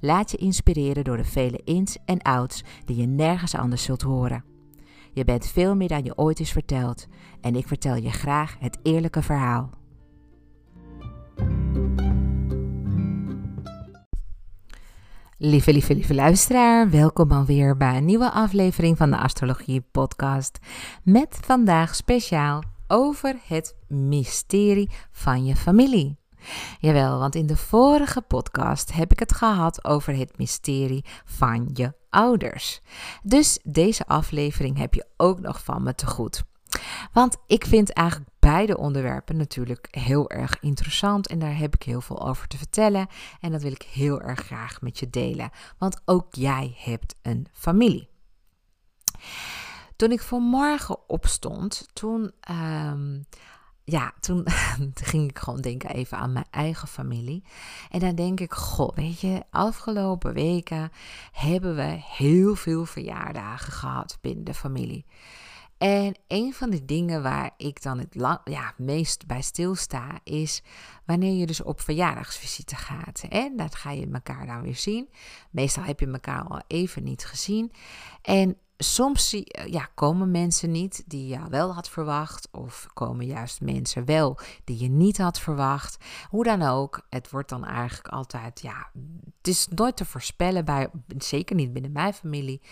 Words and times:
Laat 0.00 0.30
je 0.30 0.36
inspireren 0.36 1.04
door 1.04 1.16
de 1.16 1.24
vele 1.24 1.60
ins 1.64 1.98
en 2.04 2.22
outs 2.22 2.64
die 2.84 2.96
je 2.96 3.06
nergens 3.06 3.54
anders 3.54 3.82
zult 3.82 4.02
horen. 4.02 4.44
Je 5.12 5.24
bent 5.24 5.46
veel 5.46 5.76
meer 5.76 5.88
dan 5.88 6.04
je 6.04 6.18
ooit 6.18 6.40
is 6.40 6.52
verteld 6.52 7.06
en 7.40 7.56
ik 7.56 7.66
vertel 7.66 7.96
je 7.96 8.10
graag 8.10 8.56
het 8.58 8.78
eerlijke 8.82 9.22
verhaal. 9.22 9.70
Lieve, 15.38 15.72
lieve, 15.72 15.94
lieve 15.94 16.14
luisteraar, 16.14 16.90
welkom 16.90 17.32
alweer 17.32 17.76
bij 17.76 17.96
een 17.96 18.04
nieuwe 18.04 18.30
aflevering 18.30 18.96
van 18.96 19.10
de 19.10 19.16
Astrologie 19.16 19.80
Podcast. 19.80 20.58
Met 21.02 21.38
vandaag 21.44 21.94
speciaal 21.94 22.62
over 22.86 23.36
het 23.46 23.76
mysterie 23.88 24.90
van 25.10 25.44
je 25.44 25.56
familie. 25.56 26.25
Jawel, 26.80 27.18
want 27.18 27.34
in 27.34 27.46
de 27.46 27.56
vorige 27.56 28.22
podcast 28.22 28.92
heb 28.92 29.12
ik 29.12 29.18
het 29.18 29.32
gehad 29.32 29.84
over 29.84 30.16
het 30.16 30.38
mysterie 30.38 31.04
van 31.24 31.70
je 31.72 31.94
ouders. 32.10 32.80
Dus 33.22 33.58
deze 33.62 34.06
aflevering 34.06 34.78
heb 34.78 34.94
je 34.94 35.06
ook 35.16 35.40
nog 35.40 35.64
van 35.64 35.82
me 35.82 35.94
te 35.94 36.06
goed. 36.06 36.44
Want 37.12 37.36
ik 37.46 37.66
vind 37.66 37.92
eigenlijk 37.92 38.30
beide 38.38 38.76
onderwerpen 38.76 39.36
natuurlijk 39.36 39.88
heel 39.90 40.30
erg 40.30 40.60
interessant 40.60 41.26
en 41.28 41.38
daar 41.38 41.56
heb 41.56 41.74
ik 41.74 41.82
heel 41.82 42.00
veel 42.00 42.28
over 42.28 42.48
te 42.48 42.56
vertellen 42.56 43.06
en 43.40 43.52
dat 43.52 43.62
wil 43.62 43.72
ik 43.72 43.82
heel 43.82 44.20
erg 44.20 44.40
graag 44.40 44.80
met 44.80 44.98
je 44.98 45.10
delen, 45.10 45.50
want 45.78 46.00
ook 46.04 46.34
jij 46.34 46.76
hebt 46.78 47.14
een 47.22 47.46
familie. 47.52 48.08
Toen 49.96 50.12
ik 50.12 50.22
vanmorgen 50.22 51.08
opstond, 51.08 51.88
toen 51.92 52.32
um, 52.50 53.24
ja, 53.88 54.12
toen 54.20 54.46
ging 54.94 55.30
ik 55.30 55.38
gewoon 55.38 55.60
denken 55.60 55.90
even 55.90 56.18
aan 56.18 56.32
mijn 56.32 56.46
eigen 56.50 56.88
familie. 56.88 57.42
En 57.90 57.98
dan 57.98 58.14
denk 58.14 58.40
ik, 58.40 58.52
goh, 58.52 58.94
weet 58.94 59.20
je, 59.20 59.42
afgelopen 59.50 60.34
weken 60.34 60.90
hebben 61.32 61.76
we 61.76 61.98
heel 62.16 62.54
veel 62.54 62.84
verjaardagen 62.84 63.72
gehad 63.72 64.18
binnen 64.20 64.44
de 64.44 64.54
familie. 64.54 65.04
En 65.78 66.18
een 66.28 66.54
van 66.54 66.70
de 66.70 66.84
dingen 66.84 67.22
waar 67.22 67.50
ik 67.56 67.82
dan 67.82 67.98
het 67.98 68.14
lang, 68.14 68.38
ja, 68.44 68.74
meest 68.76 69.26
bij 69.26 69.42
stilsta 69.42 70.20
is 70.24 70.62
wanneer 71.04 71.34
je 71.34 71.46
dus 71.46 71.62
op 71.62 71.80
verjaardagsvisite 71.80 72.76
gaat. 72.76 73.24
En 73.28 73.56
dat 73.56 73.74
ga 73.74 73.90
je 73.90 74.08
elkaar 74.12 74.46
dan 74.46 74.62
weer 74.62 74.76
zien. 74.76 75.08
Meestal 75.50 75.82
heb 75.82 76.00
je 76.00 76.10
elkaar 76.10 76.42
al 76.42 76.62
even 76.66 77.02
niet 77.02 77.24
gezien. 77.24 77.72
En 78.22 78.56
soms 78.78 79.32
eh, 79.32 79.66
ja, 79.66 79.88
komen 79.94 80.30
mensen 80.30 80.70
niet 80.70 81.04
die 81.06 81.26
je 81.26 81.48
wel 81.48 81.74
had 81.74 81.88
verwacht, 81.88 82.48
of 82.50 82.86
komen 82.94 83.26
juist 83.26 83.60
mensen 83.60 84.04
wel 84.04 84.38
die 84.64 84.78
je 84.78 84.88
niet 84.88 85.18
had 85.18 85.40
verwacht. 85.40 86.04
Hoe 86.28 86.44
dan 86.44 86.62
ook, 86.62 87.06
het 87.10 87.30
wordt 87.30 87.48
dan 87.48 87.64
eigenlijk 87.64 88.08
altijd, 88.08 88.60
ja, 88.60 88.90
het 89.36 89.48
is 89.48 89.68
nooit 89.68 89.96
te 89.96 90.04
voorspellen, 90.04 90.64
bij, 90.64 90.88
zeker 91.18 91.56
niet 91.56 91.72
binnen 91.72 91.92
mijn 91.92 92.14
familie, 92.14 92.62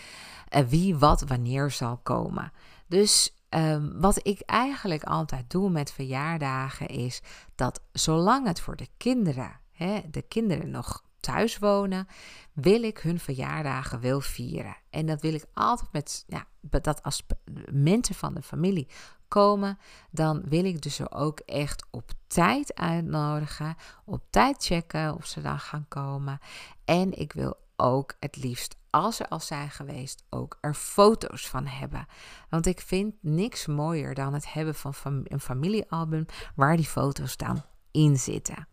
uh, 0.57 0.63
wie 0.69 0.97
wat 0.97 1.21
wanneer 1.21 1.71
zal 1.71 1.97
komen. 1.97 2.53
Dus 2.87 3.35
um, 3.51 4.01
wat 4.01 4.27
ik 4.27 4.41
eigenlijk 4.41 5.05
altijd 5.05 5.51
doe 5.51 5.71
met 5.71 5.93
verjaardagen 5.93 6.87
is 6.87 7.23
dat 7.55 7.81
zolang 7.93 8.47
het 8.47 8.61
voor 8.61 8.77
de 8.77 8.89
kinderen, 8.97 9.61
hè, 9.73 10.01
de 10.11 10.23
kinderen 10.23 10.71
nog 10.71 11.04
thuis 11.25 11.59
wonen, 11.59 12.07
wil 12.53 12.83
ik 12.83 12.99
hun 12.99 13.19
verjaardagen 13.19 14.01
wel 14.01 14.21
vieren. 14.21 14.77
En 14.91 15.07
dat 15.07 15.21
wil 15.21 15.35
ik 15.35 15.45
altijd 15.55 15.93
met, 15.93 16.25
ja, 16.27 16.47
dat 16.61 17.03
als 17.03 17.23
mensen 17.71 18.15
van 18.15 18.35
de 18.35 18.43
familie 18.43 18.89
komen, 19.29 19.79
dan 20.11 20.43
wil 20.49 20.65
ik 20.65 20.83
dus 20.83 21.11
ook 21.11 21.41
echt 21.41 21.87
op 21.91 22.11
tijd 22.27 22.75
uitnodigen, 22.75 23.77
op 24.05 24.23
tijd 24.31 24.65
checken 24.65 25.15
of 25.15 25.27
ze 25.27 25.41
dan 25.41 25.59
gaan 25.59 25.89
komen. 25.89 26.39
En 26.85 27.13
ik 27.19 27.33
wil 27.33 27.57
ook 27.77 28.15
het 28.21 28.37
liefst, 28.37 28.77
als 28.91 29.17
ze 29.17 29.29
al 29.29 29.41
zijn 29.41 29.71
geweest, 29.71 30.25
ook 30.31 30.59
er 30.61 30.75
foto's 30.75 31.49
van 31.49 31.67
hebben. 31.67 32.07
Want 32.49 32.67
ik 32.67 32.81
vind 32.81 33.15
niks 33.21 33.67
mooier 33.67 34.15
dan 34.15 34.35
het 34.35 34.53
hebben 34.53 34.75
van 34.75 35.21
een 35.25 35.41
familiealbum 35.41 36.27
waar 36.55 36.77
die 36.77 36.87
foto's 36.87 37.37
dan 37.37 37.65
in 37.95 38.17
zitten. 38.17 38.69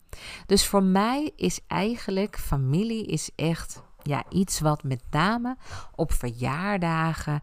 Dus 0.45 0.67
voor 0.67 0.83
mij 0.83 1.31
is 1.35 1.59
eigenlijk 1.67 2.39
familie 2.39 3.05
is 3.05 3.29
echt 3.35 3.81
ja, 4.03 4.23
iets 4.29 4.59
wat 4.59 4.83
met 4.83 5.03
name 5.09 5.57
op 5.95 6.11
verjaardagen 6.11 7.41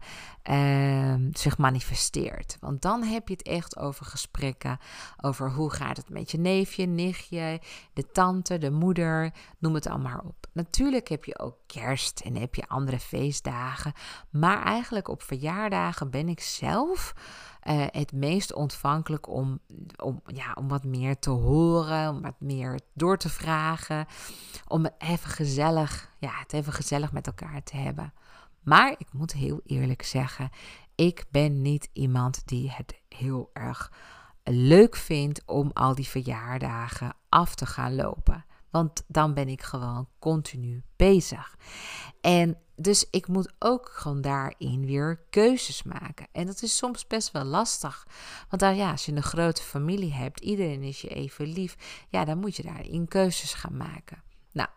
uh, 0.49 1.13
zich 1.31 1.57
manifesteert. 1.57 2.57
Want 2.59 2.81
dan 2.81 3.03
heb 3.03 3.27
je 3.27 3.33
het 3.33 3.47
echt 3.47 3.77
over 3.77 4.05
gesprekken 4.05 4.79
over 5.21 5.51
hoe 5.51 5.69
gaat 5.71 5.97
het 5.97 6.09
met 6.09 6.31
je 6.31 6.37
neefje, 6.37 6.85
nichtje, 6.85 7.61
de 7.93 8.11
tante, 8.11 8.57
de 8.57 8.71
moeder, 8.71 9.33
noem 9.57 9.73
het 9.73 9.87
allemaal 9.87 10.21
op. 10.25 10.47
Natuurlijk 10.53 11.07
heb 11.07 11.25
je 11.25 11.39
ook 11.39 11.57
kerst 11.67 12.19
en 12.19 12.35
heb 12.35 12.55
je 12.55 12.67
andere 12.67 12.99
feestdagen, 12.99 13.93
maar 14.29 14.63
eigenlijk 14.63 15.07
op 15.07 15.23
verjaardagen 15.23 16.09
ben 16.09 16.29
ik 16.29 16.39
zelf 16.39 17.13
uh, 17.63 17.85
het 17.91 18.11
meest 18.11 18.53
ontvankelijk 18.53 19.27
om, 19.27 19.59
om, 20.03 20.21
ja, 20.25 20.53
om 20.53 20.67
wat 20.67 20.83
meer 20.83 21.19
te 21.19 21.29
horen, 21.29 22.09
om 22.09 22.21
wat 22.21 22.39
meer 22.39 22.79
door 22.93 23.17
te 23.17 23.29
vragen, 23.29 24.05
om 24.67 24.83
het 24.83 24.93
even 24.97 25.29
gezellig, 25.29 26.11
ja, 26.19 26.31
het 26.39 26.53
even 26.53 26.73
gezellig 26.73 27.11
met 27.11 27.27
elkaar 27.27 27.63
te 27.63 27.77
hebben. 27.77 28.13
Maar 28.63 28.95
ik 28.97 29.13
moet 29.13 29.33
heel 29.33 29.61
eerlijk 29.65 30.03
zeggen, 30.03 30.49
ik 30.95 31.25
ben 31.29 31.61
niet 31.61 31.89
iemand 31.93 32.47
die 32.47 32.71
het 32.71 33.01
heel 33.09 33.49
erg 33.53 33.91
leuk 34.43 34.95
vindt 34.95 35.41
om 35.45 35.71
al 35.73 35.95
die 35.95 36.07
verjaardagen 36.07 37.13
af 37.29 37.55
te 37.55 37.65
gaan 37.65 37.95
lopen. 37.95 38.45
Want 38.69 39.03
dan 39.07 39.33
ben 39.33 39.47
ik 39.47 39.61
gewoon 39.61 40.07
continu 40.19 40.83
bezig. 40.95 41.57
En 42.21 42.57
dus 42.75 43.07
ik 43.11 43.27
moet 43.27 43.53
ook 43.59 43.89
gewoon 43.89 44.21
daarin 44.21 44.85
weer 44.85 45.19
keuzes 45.29 45.83
maken. 45.83 46.27
En 46.31 46.45
dat 46.45 46.61
is 46.61 46.77
soms 46.77 47.07
best 47.07 47.31
wel 47.31 47.43
lastig. 47.43 48.07
Want 48.49 48.77
ja, 48.77 48.91
als 48.91 49.05
je 49.05 49.11
een 49.11 49.23
grote 49.23 49.61
familie 49.61 50.13
hebt, 50.13 50.39
iedereen 50.39 50.83
is 50.83 51.01
je 51.01 51.09
even 51.09 51.47
lief. 51.47 52.05
Ja, 52.09 52.25
dan 52.25 52.37
moet 52.37 52.55
je 52.55 52.63
daarin 52.63 53.07
keuzes 53.07 53.53
gaan 53.53 53.77
maken. 53.77 54.23
Nou, 54.51 54.69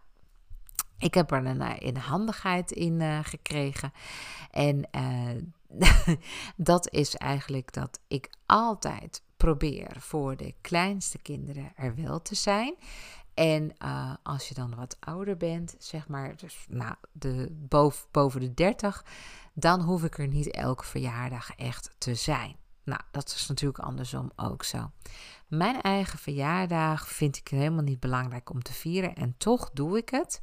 ik 0.99 1.15
heb 1.15 1.31
er 1.31 1.47
een, 1.47 1.87
een 1.87 1.97
handigheid 1.97 2.71
in 2.71 3.01
uh, 3.01 3.19
gekregen. 3.23 3.93
En 4.51 4.89
uh, 4.97 5.43
dat 6.57 6.93
is 6.93 7.17
eigenlijk 7.17 7.73
dat 7.73 8.01
ik 8.09 8.31
altijd 8.47 9.23
probeer 9.37 9.97
voor 9.99 10.37
de 10.37 10.55
kleinste 10.61 11.19
kinderen 11.19 11.73
er 11.77 11.95
wel 11.95 12.23
te 12.23 12.35
zijn. 12.35 12.75
En 13.35 13.73
uh, 13.85 14.15
als 14.23 14.49
je 14.49 14.55
dan 14.55 14.75
wat 14.75 14.97
ouder 15.01 15.37
bent, 15.37 15.75
zeg 15.79 16.09
maar, 16.09 16.37
dus 16.37 16.67
nou, 16.69 16.95
de, 17.13 17.49
boven, 17.51 18.07
boven 18.11 18.41
de 18.41 18.55
30, 18.55 19.05
dan 19.53 19.81
hoef 19.81 20.05
ik 20.05 20.19
er 20.19 20.29
niet 20.29 20.51
elke 20.51 20.85
verjaardag 20.85 21.57
echt 21.57 21.95
te 21.99 22.15
zijn. 22.15 22.57
Nou, 22.85 23.01
dat 23.11 23.29
is 23.29 23.49
natuurlijk 23.49 23.79
andersom 23.79 24.31
ook 24.37 24.65
zo. 24.65 24.91
Mijn 25.47 25.81
eigen 25.81 26.19
verjaardag 26.19 27.09
vind 27.09 27.37
ik 27.37 27.49
helemaal 27.49 27.83
niet 27.83 28.01
belangrijk 28.01 28.51
om 28.51 28.63
te 28.63 28.73
vieren 28.73 29.15
en 29.15 29.35
toch 29.39 29.71
doe 29.71 29.97
ik 29.97 30.09
het. 30.09 30.41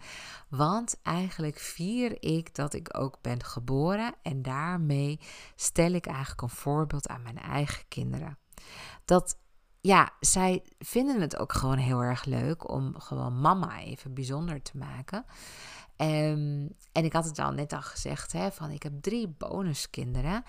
Want 0.47 0.99
eigenlijk 1.03 1.57
vier 1.59 2.23
ik 2.23 2.55
dat 2.55 2.73
ik 2.73 2.97
ook 2.97 3.17
ben 3.21 3.43
geboren 3.43 4.13
en 4.21 4.41
daarmee 4.41 5.19
stel 5.55 5.91
ik 5.91 6.05
eigenlijk 6.05 6.41
een 6.41 6.49
voorbeeld 6.49 7.07
aan 7.07 7.21
mijn 7.21 7.37
eigen 7.37 7.83
kinderen. 7.87 8.37
Dat 9.05 9.37
ja, 9.81 10.11
zij 10.19 10.63
vinden 10.79 11.21
het 11.21 11.37
ook 11.37 11.53
gewoon 11.53 11.77
heel 11.77 12.01
erg 12.01 12.25
leuk 12.25 12.71
om 12.71 12.99
gewoon 12.99 13.41
mama 13.41 13.79
even 13.79 14.13
bijzonder 14.13 14.61
te 14.61 14.77
maken. 14.77 15.25
Um, 16.01 16.75
en 16.91 17.05
ik 17.05 17.13
had 17.13 17.25
het 17.25 17.39
al 17.39 17.51
net 17.51 17.73
al 17.73 17.81
gezegd, 17.81 18.31
hè, 18.31 18.51
van 18.51 18.69
ik 18.69 18.83
heb 18.83 18.93
drie 19.01 19.27
bonuskinderen. 19.27 20.43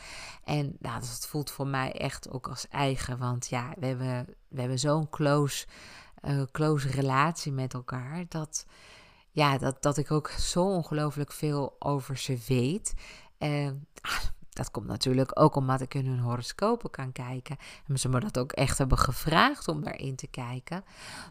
En 0.45 0.77
nou, 0.79 1.01
dat 1.01 1.27
voelt 1.27 1.51
voor 1.51 1.67
mij 1.67 1.93
echt 1.93 2.31
ook 2.31 2.49
als 2.49 2.69
eigen. 2.69 3.19
Want 3.19 3.47
ja, 3.49 3.75
we 3.79 3.87
hebben, 3.87 4.27
we 4.49 4.61
hebben 4.61 4.79
zo'n 4.79 5.09
close, 5.09 5.67
uh, 6.23 6.43
close 6.51 6.89
relatie 6.89 7.53
met 7.53 7.75
elkaar. 7.75 8.25
Dat, 8.29 8.67
ja, 9.31 9.59
dat, 9.59 9.83
dat 9.83 9.97
ik 9.97 10.11
ook 10.11 10.29
zo 10.29 10.65
ongelooflijk 10.65 11.33
veel 11.33 11.77
over 11.79 12.17
ze 12.19 12.39
weet. 12.47 12.95
Uh, 13.39 13.71
dat 14.51 14.71
komt 14.71 14.87
natuurlijk 14.87 15.41
ook 15.41 15.55
omdat 15.57 15.81
ik 15.81 15.95
in 15.95 16.07
hun 16.07 16.19
horoscopen 16.19 16.91
kan 16.91 17.13
kijken. 17.13 17.57
En 17.87 17.99
ze 17.99 18.09
me 18.09 18.21
dat 18.21 18.39
ook 18.39 18.53
echt 18.53 18.79
hebben 18.79 18.99
gevraagd 18.99 19.69
om 19.69 19.83
daarin 19.83 20.17
te 20.17 20.27
kijken. 20.27 20.85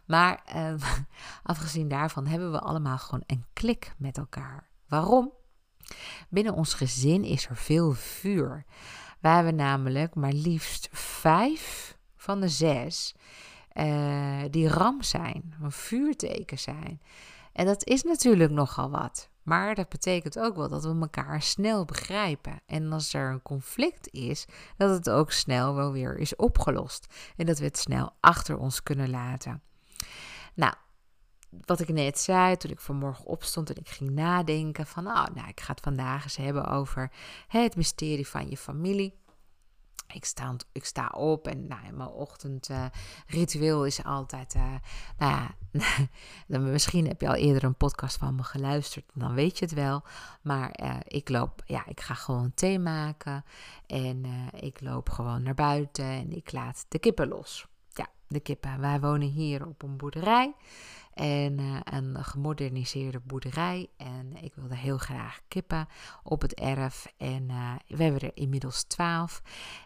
Maar 0.06 0.42
eh, 0.46 0.74
afgezien 1.44 1.88
daarvan 1.88 2.28
hebben 2.28 2.52
we 2.52 2.60
allemaal 2.60 2.98
gewoon 2.98 3.24
een 3.26 3.46
klik 3.54 3.94
met 3.98 4.18
elkaar. 4.18 4.70
Waarom? 4.88 5.32
Binnen 6.30 6.54
ons 6.54 6.74
gezin 6.74 7.24
is 7.24 7.48
er 7.48 7.56
veel 7.56 7.92
vuur. 7.92 8.66
Wij 9.20 9.34
hebben 9.36 9.56
namelijk 9.56 10.16
maar 10.16 10.34
liefst 10.34 10.90
vijf 10.92 11.98
van 12.16 12.40
de 12.40 12.50
zes 12.50 13.16
uh, 13.74 14.42
die 14.50 14.68
ram 14.68 15.02
zijn, 15.02 15.56
een 15.62 15.72
vuurteken 15.72 16.60
zijn. 16.60 17.02
En 17.54 17.66
dat 17.66 17.86
is 17.86 18.04
natuurlijk 18.04 18.52
nogal 18.52 18.90
wat. 18.90 19.29
Maar 19.44 19.76
dat 19.76 19.90
betekent 19.90 20.40
ook 20.40 20.56
wel 20.56 20.70
dat 20.70 20.84
we 20.84 21.00
elkaar 21.00 21.42
snel 21.42 21.86
begrijpen. 21.86 22.62
En 22.66 22.92
als 22.92 23.14
er 23.14 23.32
een 23.32 23.42
conflict 23.42 24.12
is, 24.12 24.46
dat 24.78 24.90
het 24.90 25.10
ook 25.10 25.32
snel 25.32 25.76
wel 25.76 25.92
weer 25.92 26.18
is 26.18 26.36
opgelost. 26.36 27.08
En 27.36 27.46
dat 27.46 27.60
we 27.60 27.66
het 27.66 27.78
snel 27.78 28.12
achter 28.20 28.58
ons 28.58 28.84
kunnen 28.84 29.10
laten. 29.10 29.62
Nou, 30.54 30.74
wat 31.66 31.80
ik 31.80 31.90
net 31.90 32.20
zei 32.20 32.58
toen 32.58 32.72
ik 32.72 32.80
vanmorgen 32.80 33.26
opstond 33.26 33.70
en 33.70 33.76
ik 33.76 33.88
ging 33.88 34.10
nadenken 34.10 34.86
van, 34.86 35.08
oh, 35.08 35.26
nou, 35.34 35.48
ik 35.48 35.60
ga 35.60 35.72
het 35.72 35.84
vandaag 35.84 36.24
eens 36.24 36.36
hebben 36.36 36.66
over 36.66 37.12
het 37.48 37.76
mysterie 37.76 38.28
van 38.28 38.50
je 38.50 38.58
familie. 38.58 39.18
Ik 40.14 40.26
sta, 40.26 40.56
ik 40.72 40.86
sta 40.86 41.08
op 41.08 41.48
en 41.48 41.68
nou, 41.68 41.92
mijn 41.92 42.10
ochtendritueel 42.10 43.82
uh, 43.82 43.88
is 43.88 44.04
altijd. 44.04 44.56
Uh, 44.56 44.74
nou 45.18 45.48
ja, 46.48 46.60
misschien 46.60 47.08
heb 47.08 47.22
je 47.22 47.28
al 47.28 47.36
eerder 47.36 47.64
een 47.64 47.76
podcast 47.76 48.18
van 48.18 48.36
me 48.36 48.44
geluisterd, 48.44 49.06
dan 49.14 49.34
weet 49.34 49.60
je 49.60 49.66
het 49.66 49.74
wel. 49.74 50.04
Maar 50.42 50.80
uh, 50.84 50.96
ik 51.04 51.30
loop, 51.30 51.62
ja, 51.66 51.86
ik 51.86 52.00
ga 52.00 52.14
gewoon 52.14 52.52
thee 52.54 52.80
maken. 52.80 53.46
En 53.88 54.26
ik 54.60 54.82
loop 54.82 55.10
gewoon 55.10 55.44
naar 55.44 55.54
buiten 55.54 56.06
en 56.06 56.32
ik 56.32 56.52
laat 56.52 56.86
de 56.88 57.00
kippen 57.00 57.28
los. 57.28 57.68
Ja, 57.90 58.08
de 58.28 58.40
kippen. 58.40 58.80
Wij 58.80 59.00
wonen 59.00 59.30
hier 59.30 59.68
op 59.68 59.84
een 59.84 59.98
boerderij. 59.98 60.54
En 61.20 61.60
uh, 61.60 61.80
een 61.84 62.24
gemoderniseerde 62.24 63.20
boerderij. 63.20 63.90
En 63.98 64.36
ik 64.44 64.54
wilde 64.56 64.76
heel 64.76 64.98
graag 64.98 65.40
kippen 65.48 65.88
op 66.24 66.42
het 66.42 66.54
erf. 66.54 67.14
En 67.18 67.50
uh, 67.50 67.74
we 67.88 68.04
hebben 68.04 68.22
er 68.22 68.38
inmiddels 68.38 68.84
twaalf. 68.84 69.42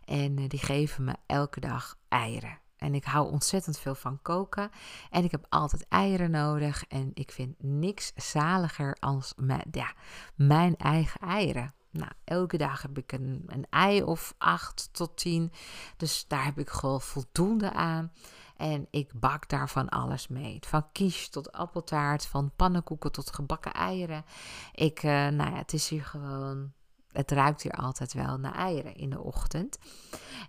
En 0.05 0.39
uh, 0.39 0.47
die 0.49 0.59
geven 0.59 1.03
me 1.03 1.15
elke 1.25 1.59
dag 1.59 1.97
eieren. 2.07 2.59
En 2.77 2.93
ik 2.93 3.03
hou 3.03 3.31
ontzettend 3.31 3.79
veel 3.79 3.95
van 3.95 4.21
koken. 4.21 4.69
En 5.09 5.23
ik 5.23 5.31
heb 5.31 5.45
altijd 5.49 5.87
eieren 5.87 6.31
nodig. 6.31 6.85
En 6.87 7.11
ik 7.13 7.31
vind 7.31 7.63
niks 7.63 8.11
zaliger 8.15 8.97
als 8.99 9.33
mijn, 9.35 9.67
ja, 9.71 9.93
mijn 10.35 10.77
eigen 10.77 11.19
eieren. 11.19 11.73
Nou, 11.89 12.11
elke 12.23 12.57
dag 12.57 12.81
heb 12.81 12.97
ik 12.97 13.11
een, 13.11 13.43
een 13.47 13.65
ei 13.69 14.03
of 14.03 14.33
acht 14.37 14.89
tot 14.91 15.17
tien. 15.17 15.51
Dus 15.97 16.25
daar 16.27 16.45
heb 16.45 16.59
ik 16.59 16.69
gewoon 16.69 17.01
voldoende 17.01 17.71
aan. 17.71 18.11
En 18.57 18.87
ik 18.89 19.19
bak 19.19 19.49
daarvan 19.49 19.89
alles 19.89 20.27
mee. 20.27 20.59
Van 20.67 20.91
quiche 20.91 21.29
tot 21.29 21.51
appeltaart, 21.51 22.25
van 22.25 22.51
pannenkoeken 22.55 23.11
tot 23.11 23.33
gebakken 23.33 23.73
eieren. 23.73 24.25
Ik, 24.73 25.03
uh, 25.03 25.11
nou 25.11 25.51
ja, 25.51 25.57
het 25.57 25.73
is 25.73 25.89
hier 25.89 26.05
gewoon. 26.05 26.71
Het 27.11 27.31
ruikt 27.31 27.61
hier 27.61 27.71
altijd 27.71 28.13
wel 28.13 28.37
naar 28.37 28.55
eieren 28.55 28.95
in 28.95 29.09
de 29.09 29.21
ochtend. 29.21 29.79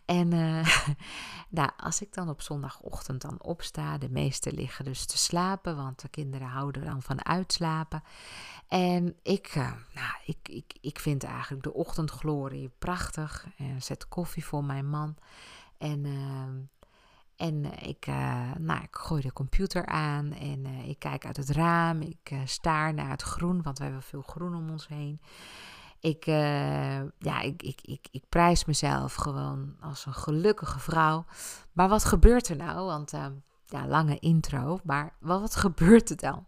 En 0.04 0.34
uh, 0.34 0.68
nou, 1.48 1.70
als 1.76 2.00
ik 2.00 2.14
dan 2.14 2.28
op 2.28 2.42
zondagochtend 2.42 3.20
dan 3.20 3.42
opsta, 3.42 3.98
de 3.98 4.10
meesten 4.10 4.54
liggen 4.54 4.84
dus 4.84 5.06
te 5.06 5.18
slapen, 5.18 5.76
want 5.76 6.00
de 6.00 6.08
kinderen 6.08 6.46
houden 6.46 6.84
dan 6.84 7.02
van 7.02 7.24
uitslapen. 7.24 8.02
En 8.68 9.16
ik, 9.22 9.54
uh, 9.54 9.72
nou, 9.94 10.14
ik, 10.24 10.48
ik, 10.48 10.74
ik 10.80 10.98
vind 10.98 11.24
eigenlijk 11.24 11.62
de 11.62 11.74
ochtendglorie 11.74 12.70
prachtig. 12.78 13.46
En 13.56 13.82
zet 13.82 14.08
koffie 14.08 14.44
voor 14.44 14.64
mijn 14.64 14.88
man. 14.88 15.16
En 15.78 16.04
en 17.36 17.64
eh, 17.64 17.88
ik, 17.88 18.06
uh, 18.06 18.52
nou, 18.58 18.82
ik 18.82 18.96
gooi 18.96 19.22
de 19.22 19.32
computer 19.32 19.86
aan 19.86 20.32
en 20.32 20.64
uh, 20.66 20.88
ik 20.88 20.98
kijk 20.98 21.26
uit 21.26 21.36
het 21.36 21.50
raam. 21.50 22.00
Ik 22.00 22.31
uh, 22.32 22.40
staar 22.44 22.94
naar 22.94 23.10
het 23.10 23.22
groen, 23.22 23.62
want 23.62 23.78
we 23.78 23.84
hebben 23.84 24.02
veel 24.02 24.22
groen 24.22 24.54
om 24.54 24.70
ons 24.70 24.88
heen. 24.88 25.20
Ik, 26.00 26.25
ja, 27.19 27.40
ik, 27.40 27.62
ik, 27.62 27.81
ik, 27.82 28.08
ik 28.10 28.25
prijs 28.28 28.64
mezelf 28.64 29.14
gewoon 29.14 29.76
als 29.80 30.06
een 30.06 30.14
gelukkige 30.14 30.78
vrouw. 30.78 31.25
Maar 31.73 31.88
wat 31.88 32.04
gebeurt 32.04 32.49
er 32.49 32.56
nou? 32.56 32.87
Want 32.87 33.12
ja, 33.64 33.87
lange 33.87 34.18
intro, 34.18 34.78
maar 34.82 35.16
wat, 35.20 35.40
wat 35.40 35.56
gebeurt 35.56 36.11
er 36.11 36.16
dan? 36.16 36.47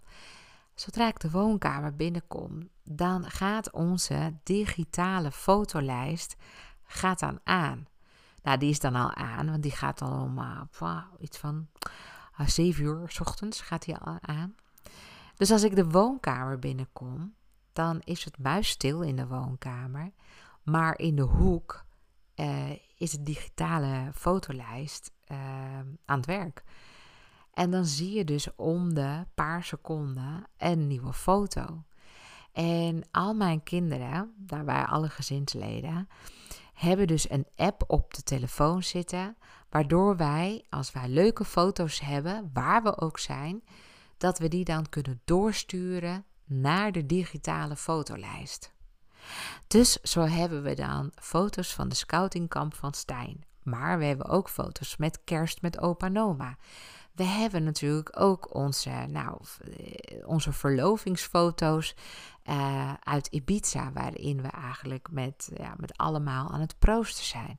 Zodra 0.74 1.08
ik 1.08 1.20
de 1.20 1.30
woonkamer 1.30 1.96
binnenkom, 1.96 2.68
dan 2.84 3.30
gaat 3.30 3.70
onze 3.72 4.36
digitale 4.42 5.30
fotolijst 5.30 6.36
gaat 6.84 7.18
dan 7.18 7.40
aan. 7.44 7.86
Nou, 8.46 8.58
die 8.58 8.70
is 8.70 8.80
dan 8.80 8.94
al 8.94 9.14
aan, 9.14 9.50
want 9.50 9.62
die 9.62 9.72
gaat 9.72 10.02
al 10.02 10.22
om 10.22 10.38
uh, 10.38 11.02
iets 11.18 11.38
van 11.38 11.66
uh, 12.40 12.46
7 12.46 12.84
uur 12.84 13.10
s 13.10 13.20
ochtends 13.20 13.60
gaat 13.60 13.84
die 13.84 13.96
al 13.96 14.18
aan. 14.20 14.54
Dus 15.36 15.50
als 15.50 15.62
ik 15.62 15.76
de 15.76 15.88
woonkamer 15.88 16.58
binnenkom, 16.58 17.34
dan 17.72 18.00
is 18.04 18.24
het 18.24 18.38
muisstil 18.38 19.02
in 19.02 19.16
de 19.16 19.26
woonkamer. 19.26 20.12
Maar 20.62 20.98
in 20.98 21.16
de 21.16 21.22
hoek 21.22 21.84
uh, 22.36 22.70
is 22.96 23.10
de 23.10 23.22
digitale 23.22 24.10
fotolijst 24.14 25.12
aan 26.04 26.16
het 26.16 26.26
werk. 26.26 26.62
En 27.52 27.70
dan 27.70 27.84
zie 27.84 28.12
je 28.12 28.24
dus 28.24 28.54
om 28.56 28.94
de 28.94 29.26
paar 29.34 29.64
seconden 29.64 30.44
een 30.56 30.86
nieuwe 30.86 31.12
foto. 31.12 31.84
En 32.52 33.02
al 33.10 33.34
mijn 33.34 33.62
kinderen, 33.62 34.34
daarbij 34.36 34.84
alle 34.84 35.08
gezinsleden, 35.08 36.08
hebben 36.76 37.06
dus 37.06 37.30
een 37.30 37.46
app 37.56 37.84
op 37.86 38.14
de 38.14 38.22
telefoon 38.22 38.82
zitten, 38.82 39.36
waardoor 39.70 40.16
wij, 40.16 40.64
als 40.68 40.92
wij 40.92 41.08
leuke 41.08 41.44
foto's 41.44 42.00
hebben, 42.00 42.50
waar 42.52 42.82
we 42.82 42.98
ook 42.98 43.18
zijn, 43.18 43.62
dat 44.16 44.38
we 44.38 44.48
die 44.48 44.64
dan 44.64 44.88
kunnen 44.88 45.20
doorsturen 45.24 46.24
naar 46.44 46.92
de 46.92 47.06
digitale 47.06 47.76
fotolijst. 47.76 48.74
Dus 49.66 49.92
zo 49.92 50.20
hebben 50.20 50.62
we 50.62 50.74
dan 50.74 51.12
foto's 51.14 51.74
van 51.74 51.88
de 51.88 51.94
scoutingkamp 51.94 52.74
van 52.74 52.94
Stijn. 52.94 53.44
Maar 53.62 53.98
we 53.98 54.04
hebben 54.04 54.26
ook 54.26 54.48
foto's 54.48 54.96
met 54.96 55.24
kerst 55.24 55.62
met 55.62 55.80
opa 55.80 56.08
Noma. 56.08 56.56
We 57.16 57.24
hebben 57.24 57.64
natuurlijk 57.64 58.20
ook 58.20 58.54
onze, 58.54 58.90
nou, 58.90 59.38
eh, 59.60 60.28
onze 60.28 60.52
verlovingsfoto's 60.52 61.94
uh, 62.44 62.92
uit 63.02 63.26
Ibiza, 63.26 63.92
waarin 63.92 64.42
we 64.42 64.48
eigenlijk 64.48 65.08
met, 65.10 65.50
ja, 65.54 65.74
met 65.76 65.96
allemaal 65.96 66.50
aan 66.50 66.60
het 66.60 66.78
proosten 66.78 67.24
zijn. 67.24 67.58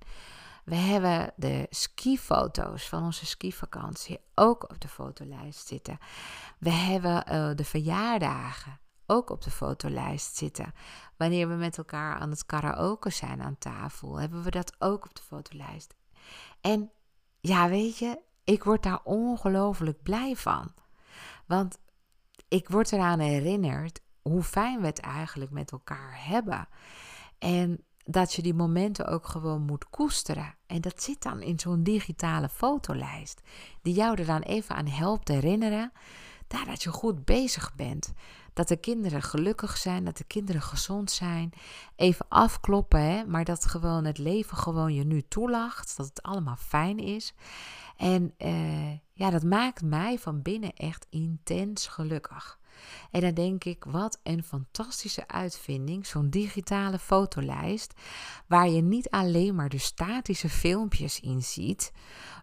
We 0.65 0.75
hebben 0.75 1.33
de 1.35 1.67
skifoto's 1.69 2.89
van 2.89 3.03
onze 3.03 3.25
skivakantie 3.25 4.19
ook 4.35 4.69
op 4.69 4.81
de 4.81 4.87
fotolijst 4.87 5.67
zitten. 5.67 5.97
We 6.59 6.69
hebben 6.69 7.23
uh, 7.31 7.55
de 7.55 7.65
verjaardagen 7.65 8.79
ook 9.05 9.29
op 9.29 9.41
de 9.41 9.51
fotolijst 9.51 10.35
zitten. 10.35 10.73
Wanneer 11.17 11.47
we 11.47 11.55
met 11.55 11.77
elkaar 11.77 12.15
aan 12.15 12.29
het 12.29 12.45
karaoke 12.45 13.09
zijn 13.09 13.41
aan 13.41 13.57
tafel, 13.57 14.19
hebben 14.19 14.43
we 14.43 14.51
dat 14.51 14.75
ook 14.79 15.05
op 15.05 15.15
de 15.15 15.21
fotolijst. 15.21 15.95
En 16.61 16.91
ja, 17.39 17.69
weet 17.69 17.97
je, 17.97 18.19
ik 18.47 18.63
word 18.63 18.83
daar 18.83 18.99
ongelooflijk 19.03 20.03
blij 20.03 20.35
van. 20.35 20.71
Want 21.45 21.79
ik 22.47 22.69
word 22.69 22.91
eraan 22.91 23.19
herinnerd 23.19 24.01
hoe 24.21 24.43
fijn 24.43 24.79
we 24.79 24.85
het 24.85 24.99
eigenlijk 24.99 25.51
met 25.51 25.71
elkaar 25.71 26.17
hebben. 26.27 26.67
En 27.39 27.83
dat 28.05 28.33
je 28.33 28.41
die 28.41 28.53
momenten 28.53 29.07
ook 29.07 29.27
gewoon 29.27 29.61
moet 29.61 29.89
koesteren. 29.89 30.55
En 30.65 30.81
dat 30.81 31.03
zit 31.03 31.21
dan 31.21 31.41
in 31.41 31.59
zo'n 31.59 31.83
digitale 31.83 32.49
fotolijst, 32.49 33.41
die 33.81 33.93
jou 33.93 34.19
er 34.19 34.25
dan 34.25 34.41
even 34.41 34.75
aan 34.75 34.87
helpt 34.87 35.27
herinneren 35.27 35.91
dat 36.47 36.83
je 36.83 36.89
goed 36.89 37.25
bezig 37.25 37.75
bent. 37.75 38.13
Dat 38.53 38.67
de 38.67 38.77
kinderen 38.77 39.21
gelukkig 39.21 39.77
zijn, 39.77 40.03
dat 40.03 40.17
de 40.17 40.23
kinderen 40.23 40.61
gezond 40.61 41.11
zijn. 41.11 41.51
Even 41.95 42.25
afkloppen, 42.29 43.01
hè? 43.01 43.25
maar 43.25 43.45
dat 43.45 43.65
gewoon 43.65 44.05
het 44.05 44.17
leven 44.17 44.57
gewoon 44.57 44.93
je 44.93 45.03
nu 45.03 45.21
toelacht. 45.27 45.97
Dat 45.97 46.05
het 46.05 46.21
allemaal 46.21 46.55
fijn 46.55 46.97
is. 46.97 47.33
En 47.97 48.33
uh, 48.37 48.91
ja, 49.13 49.29
dat 49.29 49.43
maakt 49.43 49.81
mij 49.81 50.19
van 50.19 50.41
binnen 50.41 50.73
echt 50.73 51.07
intens 51.09 51.87
gelukkig. 51.87 52.59
En 53.11 53.21
dan 53.21 53.33
denk 53.33 53.63
ik, 53.63 53.83
wat 53.83 54.19
een 54.23 54.43
fantastische 54.43 55.27
uitvinding, 55.27 56.05
zo'n 56.05 56.29
digitale 56.29 56.99
fotolijst, 56.99 57.93
waar 58.47 58.69
je 58.69 58.81
niet 58.81 59.09
alleen 59.09 59.55
maar 59.55 59.69
de 59.69 59.77
statische 59.77 60.49
filmpjes 60.49 61.19
in 61.19 61.43
ziet, 61.43 61.91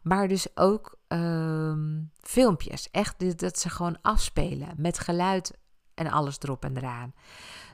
maar 0.02 0.28
dus 0.28 0.56
ook 0.56 0.98
uh, 1.08 1.76
filmpjes. 2.20 2.90
Echt 2.90 3.38
dat 3.38 3.58
ze 3.58 3.68
gewoon 3.68 3.98
afspelen 4.02 4.74
met 4.76 4.98
geluid 4.98 5.58
en 5.94 6.10
alles 6.10 6.38
erop 6.40 6.64
en 6.64 6.76
eraan. 6.76 7.14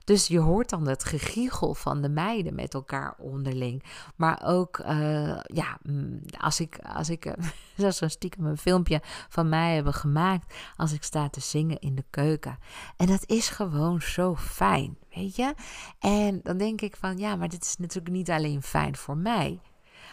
Dus 0.04 0.26
je 0.26 0.38
hoort 0.38 0.70
dan 0.70 0.88
het 0.88 1.04
gegiegel 1.04 1.74
van 1.74 2.02
de 2.02 2.08
meiden 2.08 2.54
met 2.54 2.74
elkaar 2.74 3.14
onderling. 3.18 3.82
Maar 4.16 4.42
ook, 4.44 4.78
uh, 4.78 5.40
ja, 5.42 5.78
mm, 5.82 6.20
als 6.38 6.60
ik, 6.60 6.78
als 6.78 7.10
ik 7.10 7.24
uh, 7.76 7.90
zo 7.90 8.08
stiekem 8.08 8.46
een 8.46 8.58
filmpje 8.58 9.00
van 9.28 9.48
mij 9.48 9.74
hebben 9.74 9.94
gemaakt. 9.94 10.54
Als 10.76 10.92
ik 10.92 11.02
sta 11.02 11.28
te 11.28 11.40
zingen 11.40 11.78
in 11.78 11.94
de 11.94 12.04
keuken. 12.10 12.58
En 12.96 13.06
dat 13.06 13.22
is 13.26 13.48
gewoon 13.48 14.02
zo 14.02 14.36
fijn, 14.36 14.96
weet 15.14 15.36
je. 15.36 15.54
En 15.98 16.40
dan 16.42 16.56
denk 16.56 16.80
ik 16.80 16.96
van, 16.96 17.18
ja, 17.18 17.36
maar 17.36 17.48
dit 17.48 17.64
is 17.64 17.76
natuurlijk 17.76 18.14
niet 18.14 18.30
alleen 18.30 18.62
fijn 18.62 18.96
voor 18.96 19.16
mij. 19.16 19.60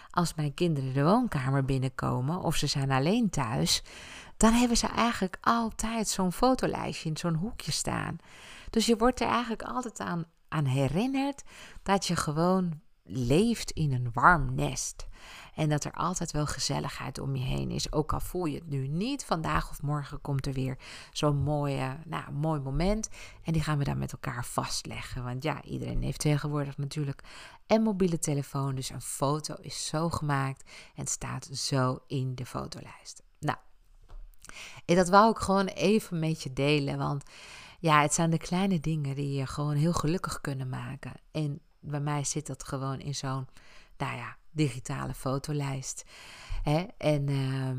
Als 0.09 0.35
mijn 0.35 0.53
kinderen 0.53 0.93
de 0.93 1.03
woonkamer 1.03 1.65
binnenkomen 1.65 2.41
of 2.41 2.55
ze 2.55 2.67
zijn 2.67 2.91
alleen 2.91 3.29
thuis 3.29 3.83
dan 4.37 4.53
hebben 4.53 4.77
ze 4.77 4.87
eigenlijk 4.87 5.37
altijd 5.41 6.07
zo'n 6.07 6.31
fotolijstje 6.31 7.09
in 7.09 7.17
zo'n 7.17 7.35
hoekje 7.35 7.71
staan. 7.71 8.17
Dus 8.69 8.85
je 8.85 8.97
wordt 8.97 9.21
er 9.21 9.27
eigenlijk 9.27 9.63
altijd 9.63 9.99
aan, 9.99 10.25
aan 10.47 10.65
herinnerd 10.65 11.43
dat 11.83 12.05
je 12.05 12.15
gewoon 12.15 12.81
leeft 13.03 13.71
in 13.71 13.93
een 13.93 14.09
warm 14.13 14.55
nest. 14.55 15.07
En 15.55 15.69
dat 15.69 15.83
er 15.83 15.91
altijd 15.91 16.31
wel 16.31 16.45
gezelligheid 16.45 17.19
om 17.19 17.35
je 17.35 17.43
heen 17.43 17.71
is. 17.71 17.91
Ook 17.91 18.13
al 18.13 18.19
voel 18.19 18.45
je 18.45 18.55
het 18.55 18.69
nu 18.69 18.87
niet. 18.87 19.25
Vandaag 19.25 19.69
of 19.69 19.81
morgen 19.81 20.21
komt 20.21 20.45
er 20.45 20.53
weer 20.53 20.77
zo'n 21.11 21.37
mooie, 21.37 21.97
nou, 22.05 22.31
mooi 22.31 22.59
moment. 22.59 23.09
En 23.43 23.53
die 23.53 23.63
gaan 23.63 23.77
we 23.77 23.83
dan 23.83 23.97
met 23.97 24.11
elkaar 24.11 24.45
vastleggen. 24.45 25.23
Want 25.23 25.43
ja, 25.43 25.63
iedereen 25.63 26.01
heeft 26.01 26.19
tegenwoordig 26.19 26.77
natuurlijk 26.77 27.21
een 27.67 27.81
mobiele 27.81 28.19
telefoon. 28.19 28.75
Dus 28.75 28.89
een 28.89 29.01
foto 29.01 29.55
is 29.61 29.87
zo 29.87 30.09
gemaakt 30.09 30.71
en 30.95 31.07
staat 31.07 31.45
zo 31.45 31.99
in 32.07 32.35
de 32.35 32.45
fotolijst. 32.45 33.26
En 34.85 34.95
dat 34.95 35.09
wou 35.09 35.31
ik 35.31 35.37
gewoon 35.37 35.65
even 35.65 36.19
met 36.19 36.43
je 36.43 36.53
delen. 36.53 36.97
Want 36.97 37.23
ja, 37.79 38.01
het 38.01 38.13
zijn 38.13 38.29
de 38.29 38.37
kleine 38.37 38.79
dingen 38.79 39.15
die 39.15 39.33
je 39.33 39.45
gewoon 39.45 39.75
heel 39.75 39.93
gelukkig 39.93 40.41
kunnen 40.41 40.69
maken. 40.69 41.13
En 41.31 41.59
bij 41.79 41.99
mij 41.99 42.23
zit 42.23 42.47
dat 42.47 42.63
gewoon 42.63 42.99
in 42.99 43.15
zo'n, 43.15 43.47
nou 43.97 44.17
ja, 44.17 44.37
digitale 44.51 45.13
fotolijst. 45.13 46.03
Hè? 46.63 46.85
En 46.97 47.29
uh, 47.29 47.77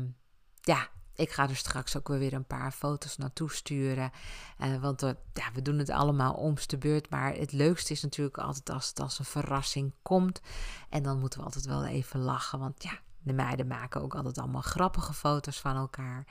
ja, 0.61 0.89
ik 1.15 1.31
ga 1.31 1.49
er 1.49 1.55
straks 1.55 1.97
ook 1.97 2.07
weer 2.07 2.33
een 2.33 2.47
paar 2.47 2.71
foto's 2.71 3.17
naartoe 3.17 3.51
sturen. 3.51 4.11
Uh, 4.59 4.81
want 4.81 5.03
uh, 5.03 5.09
ja, 5.33 5.51
we 5.53 5.61
doen 5.61 5.77
het 5.77 5.89
allemaal 5.89 6.33
omste 6.33 6.77
beurt. 6.77 7.09
Maar 7.09 7.33
het 7.35 7.51
leukste 7.51 7.93
is 7.93 8.01
natuurlijk 8.01 8.37
altijd 8.37 8.69
als 8.69 8.87
het 8.87 8.99
als 8.99 9.19
een 9.19 9.25
verrassing 9.25 9.93
komt. 10.01 10.41
En 10.89 11.03
dan 11.03 11.19
moeten 11.19 11.39
we 11.39 11.45
altijd 11.45 11.65
wel 11.65 11.85
even 11.85 12.19
lachen. 12.19 12.59
Want 12.59 12.83
ja, 12.83 12.99
de 13.21 13.33
meiden 13.33 13.67
maken 13.67 14.01
ook 14.01 14.15
altijd 14.15 14.37
allemaal 14.37 14.61
grappige 14.61 15.13
foto's 15.13 15.59
van 15.59 15.75
elkaar. 15.75 16.27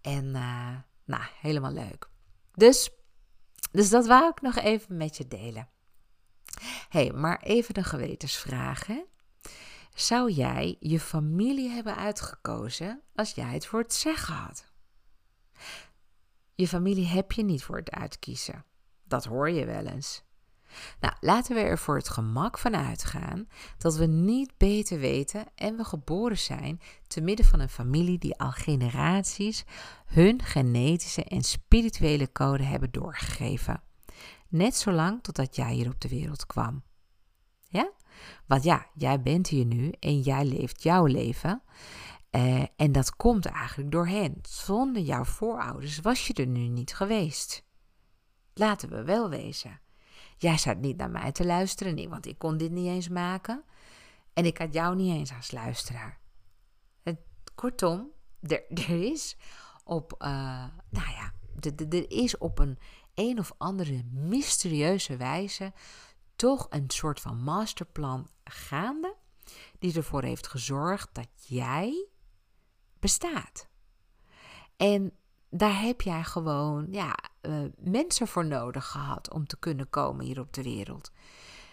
En 0.00 0.24
uh, 0.24 0.76
nou, 1.04 1.22
helemaal 1.40 1.72
leuk. 1.72 2.08
Dus, 2.54 2.90
dus 3.70 3.90
dat 3.90 4.06
wou 4.06 4.30
ik 4.30 4.40
nog 4.40 4.56
even 4.56 4.96
met 4.96 5.16
je 5.16 5.28
delen. 5.28 5.68
hey, 6.88 7.12
maar 7.12 7.40
even 7.42 7.78
een 7.78 7.84
gewetensvraag. 7.84 8.86
Zou 9.94 10.30
jij 10.30 10.76
je 10.80 11.00
familie 11.00 11.70
hebben 11.70 11.96
uitgekozen 11.96 13.02
als 13.14 13.32
jij 13.32 13.52
het 13.52 13.66
voor 13.66 13.80
het 13.80 13.94
zeggen 13.94 14.34
had? 14.34 14.72
Je 16.54 16.68
familie 16.68 17.06
heb 17.06 17.32
je 17.32 17.44
niet 17.44 17.64
voor 17.64 17.76
het 17.76 17.90
uitkiezen. 17.90 18.64
Dat 19.04 19.24
hoor 19.24 19.50
je 19.50 19.64
wel 19.64 19.86
eens. 19.86 20.24
Nou, 21.00 21.14
laten 21.20 21.54
we 21.54 21.60
er 21.60 21.78
voor 21.78 21.96
het 21.96 22.08
gemak 22.08 22.58
van 22.58 22.76
uitgaan 22.76 23.48
dat 23.78 23.96
we 23.96 24.06
niet 24.06 24.52
beter 24.56 24.98
weten 24.98 25.44
en 25.54 25.76
we 25.76 25.84
geboren 25.84 26.38
zijn 26.38 26.80
te 27.06 27.20
midden 27.20 27.46
van 27.46 27.60
een 27.60 27.68
familie 27.68 28.18
die 28.18 28.38
al 28.38 28.50
generaties 28.50 29.64
hun 30.06 30.42
genetische 30.42 31.24
en 31.24 31.42
spirituele 31.42 32.32
code 32.32 32.62
hebben 32.62 32.90
doorgegeven. 32.90 33.82
Net 34.48 34.76
zolang 34.76 35.22
totdat 35.22 35.56
jij 35.56 35.72
hier 35.72 35.88
op 35.88 36.00
de 36.00 36.08
wereld 36.08 36.46
kwam. 36.46 36.82
Ja? 37.68 37.90
Want 38.46 38.64
ja, 38.64 38.86
jij 38.94 39.22
bent 39.22 39.48
hier 39.48 39.64
nu 39.64 39.92
en 40.00 40.20
jij 40.20 40.44
leeft 40.44 40.82
jouw 40.82 41.06
leven. 41.06 41.62
Uh, 42.30 42.64
en 42.76 42.92
dat 42.92 43.16
komt 43.16 43.46
eigenlijk 43.46 43.90
door 43.90 44.06
hen. 44.06 44.38
Zonder 44.42 45.02
jouw 45.02 45.24
voorouders 45.24 46.00
was 46.00 46.26
je 46.26 46.34
er 46.34 46.46
nu 46.46 46.68
niet 46.68 46.94
geweest. 46.94 47.64
Laten 48.54 48.88
we 48.88 49.04
wel 49.04 49.28
wezen. 49.28 49.80
Jij 50.42 50.58
zat 50.58 50.78
niet 50.78 50.96
naar 50.96 51.10
mij 51.10 51.32
te 51.32 51.44
luisteren, 51.44 51.94
nee, 51.94 52.08
want 52.08 52.26
ik 52.26 52.38
kon 52.38 52.56
dit 52.56 52.70
niet 52.70 52.86
eens 52.86 53.08
maken. 53.08 53.64
En 54.32 54.44
ik 54.44 54.58
had 54.58 54.74
jou 54.74 54.96
niet 54.96 55.14
eens 55.14 55.32
als 55.32 55.50
luisteraar. 55.50 56.20
Kortom, 57.54 58.10
er, 58.40 58.64
er 58.88 59.10
is 59.10 59.36
op, 59.84 60.14
uh, 60.18 60.28
nou 60.88 61.10
ja, 61.10 61.32
er 61.88 62.10
is 62.10 62.38
op 62.38 62.58
een 62.58 62.78
een 63.14 63.38
of 63.38 63.52
andere 63.58 64.02
mysterieuze 64.12 65.16
wijze 65.16 65.72
toch 66.36 66.66
een 66.70 66.90
soort 66.90 67.20
van 67.20 67.42
masterplan 67.42 68.28
gaande, 68.44 69.16
die 69.78 69.96
ervoor 69.96 70.22
heeft 70.22 70.46
gezorgd 70.46 71.08
dat 71.12 71.28
jij 71.46 72.06
bestaat. 72.98 73.68
En 74.76 75.16
daar 75.54 75.80
heb 75.80 76.00
jij 76.00 76.24
gewoon 76.24 76.86
ja, 76.90 77.14
uh, 77.42 77.64
mensen 77.78 78.28
voor 78.28 78.46
nodig 78.46 78.86
gehad 78.86 79.32
om 79.32 79.46
te 79.46 79.58
kunnen 79.58 79.90
komen 79.90 80.24
hier 80.24 80.40
op 80.40 80.52
de 80.52 80.62
wereld. 80.62 81.12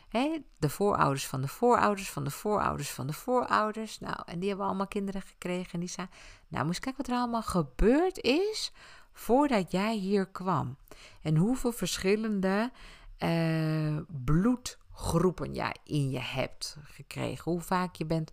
Hè? 0.10 0.38
de 0.58 0.70
voorouders 0.70 1.28
van 1.28 1.42
de 1.42 1.48
voorouders 1.48 2.10
van 2.10 2.24
de 2.24 2.32
voorouders 2.32 2.92
van 2.92 3.08
de 3.08 3.14
voorouders. 3.14 4.00
Nou, 4.00 4.18
en 4.26 4.40
die 4.40 4.50
hebben 4.50 4.68
allemaal 4.68 4.88
kinderen 4.88 5.22
gekregen. 5.22 5.74
En 5.74 5.80
die 5.80 5.90
zeiden, 5.90 6.16
nou, 6.48 6.66
moest 6.66 6.80
kijken 6.80 7.02
wat 7.06 7.16
er 7.16 7.22
allemaal 7.22 7.44
gebeurd 7.44 8.22
is 8.22 8.72
voordat 9.14 9.72
jij 9.72 9.96
hier 9.96 10.28
kwam. 10.28 10.78
En 11.22 11.36
hoeveel 11.36 11.72
verschillende 11.72 12.72
uh, 13.20 13.98
bloedgroepen 14.08 15.54
jij 15.54 15.76
in 15.84 16.10
je 16.10 16.20
hebt 16.20 16.78
gekregen. 16.84 17.52
Hoe 17.52 17.62
vaak 17.62 17.96
je 17.96 18.06
bent 18.06 18.32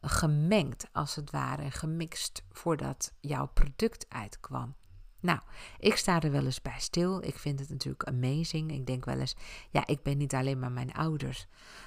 gemengd, 0.00 0.88
als 0.92 1.14
het 1.14 1.30
ware, 1.30 1.70
gemixt 1.70 2.44
voordat 2.50 3.12
jouw 3.20 3.46
product 3.46 4.06
uitkwam. 4.08 4.74
Nou, 5.22 5.38
ik 5.78 5.96
sta 5.96 6.20
er 6.20 6.30
wel 6.30 6.44
eens 6.44 6.62
bij 6.62 6.78
stil. 6.78 7.24
Ik 7.24 7.38
vind 7.38 7.60
het 7.60 7.68
natuurlijk 7.68 8.04
amazing. 8.04 8.72
Ik 8.72 8.86
denk 8.86 9.04
wel 9.04 9.18
eens, 9.18 9.36
ja, 9.70 9.86
ik 9.86 10.02
ben 10.02 10.18
niet 10.18 10.34
alleen 10.34 10.58
maar 10.58 10.72
mijn 10.72 10.92
ouders, 10.92 11.46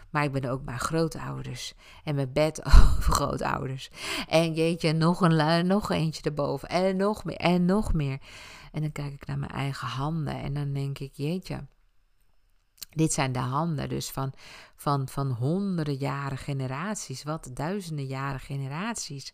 maar 0.10 0.24
ik 0.24 0.32
ben 0.32 0.46
ook 0.46 0.64
mijn 0.64 0.80
grootouders 0.80 1.74
en 2.04 2.16
mijn 2.16 2.34
bed 2.34 2.60
grootouders. 3.10 3.90
En 4.28 4.54
jeetje, 4.54 4.94
nog 4.94 5.22
een 5.22 5.68
nog 5.68 5.92
eentje 5.92 6.22
erboven 6.22 6.70
en 6.70 6.96
nog 6.96 7.24
meer 7.24 7.38
en 7.38 7.66
nog 7.66 7.94
meer. 7.94 8.20
En 8.72 8.82
dan 8.82 8.92
kijk 8.92 9.14
ik 9.14 9.26
naar 9.26 9.40
mijn 9.40 9.52
eigen 9.52 9.88
handen 9.88 10.42
en 10.42 10.54
dan 10.54 10.74
denk 10.74 11.00
ik, 11.00 11.14
jeetje, 11.14 11.68
dit 12.90 13.14
zijn 13.14 13.32
de 13.32 13.40
handen 13.40 13.90
dus 13.90 14.12
van, 14.12 14.34
van, 14.76 15.08
van 15.08 15.32
honderden 15.32 15.96
jaren 15.96 16.38
generaties, 16.38 17.24
wat 17.24 17.50
duizenden 17.54 18.06
jaren 18.06 18.40
generaties. 18.40 19.34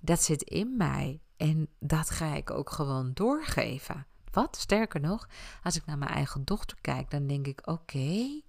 Dat 0.00 0.22
zit 0.22 0.42
in 0.42 0.76
mij. 0.76 1.20
En 1.40 1.68
dat 1.78 2.10
ga 2.10 2.34
ik 2.34 2.50
ook 2.50 2.70
gewoon 2.70 3.10
doorgeven. 3.14 4.06
Wat 4.30 4.56
sterker 4.56 5.00
nog, 5.00 5.28
als 5.62 5.76
ik 5.76 5.86
naar 5.86 5.98
mijn 5.98 6.10
eigen 6.10 6.44
dochter 6.44 6.76
kijk, 6.80 7.10
dan 7.10 7.26
denk 7.26 7.46
ik: 7.46 7.60
oké, 7.64 8.40